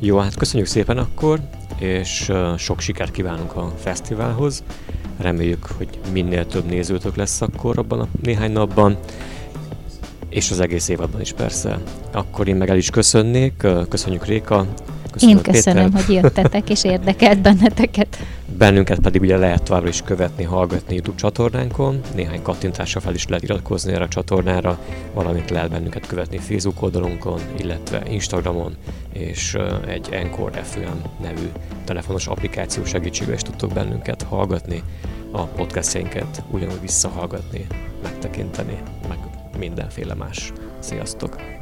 Jó, 0.00 0.18
hát 0.18 0.34
köszönjük 0.34 0.68
szépen 0.68 0.98
akkor, 0.98 1.40
és 1.78 2.32
sok 2.56 2.80
sikert 2.80 3.10
kívánunk 3.10 3.56
a 3.56 3.72
fesztiválhoz. 3.78 4.62
Reméljük, 5.18 5.66
hogy 5.76 5.88
minél 6.12 6.46
több 6.46 6.64
nézőtök 6.64 7.16
lesz 7.16 7.40
akkor 7.40 7.78
abban 7.78 8.00
a 8.00 8.06
néhány 8.22 8.52
napban, 8.52 8.96
és 10.28 10.50
az 10.50 10.60
egész 10.60 10.88
évadban 10.88 11.20
is 11.20 11.32
persze. 11.32 11.78
Akkor 12.12 12.48
én 12.48 12.56
meg 12.56 12.68
el 12.68 12.76
is 12.76 12.90
köszönnék. 12.90 13.66
Köszönjük 13.88 14.26
Réka, 14.26 14.66
Köszönöm, 15.12 15.36
Én 15.36 15.42
köszönöm, 15.42 15.90
Péter. 15.90 16.04
hogy 16.04 16.14
jöttetek 16.14 16.70
és 16.70 16.84
érdekelt 16.84 17.40
benneteket. 17.40 18.18
Bennünket 18.58 18.98
pedig 18.98 19.20
ugye 19.20 19.36
lehet 19.36 19.62
továbbra 19.62 19.88
is 19.88 20.02
követni, 20.02 20.44
hallgatni 20.44 20.94
YouTube 20.94 21.18
csatornánkon. 21.18 22.00
Néhány 22.14 22.42
kattintásra 22.42 23.00
fel 23.00 23.14
is 23.14 23.26
lehet 23.26 23.44
iratkozni 23.44 23.92
erre 23.92 24.04
a 24.04 24.08
csatornára, 24.08 24.78
valamint 25.14 25.50
lehet 25.50 25.70
bennünket 25.70 26.06
követni 26.06 26.38
Facebook 26.38 26.82
oldalunkon, 26.82 27.40
illetve 27.58 28.02
Instagramon, 28.10 28.76
és 29.12 29.56
egy 29.86 30.08
Encore 30.12 30.62
FM 30.62 31.22
nevű 31.22 31.46
telefonos 31.84 32.26
applikáció 32.26 32.84
segítségével 32.84 33.34
is 33.36 33.42
tudtok 33.42 33.72
bennünket 33.72 34.22
hallgatni, 34.22 34.82
a 35.30 35.42
podcastjainket 35.42 36.42
ugyanúgy 36.50 36.80
visszahallgatni, 36.80 37.66
megtekinteni, 38.02 38.78
meg 39.08 39.18
mindenféle 39.58 40.14
más. 40.14 40.52
Sziasztok! 40.78 41.61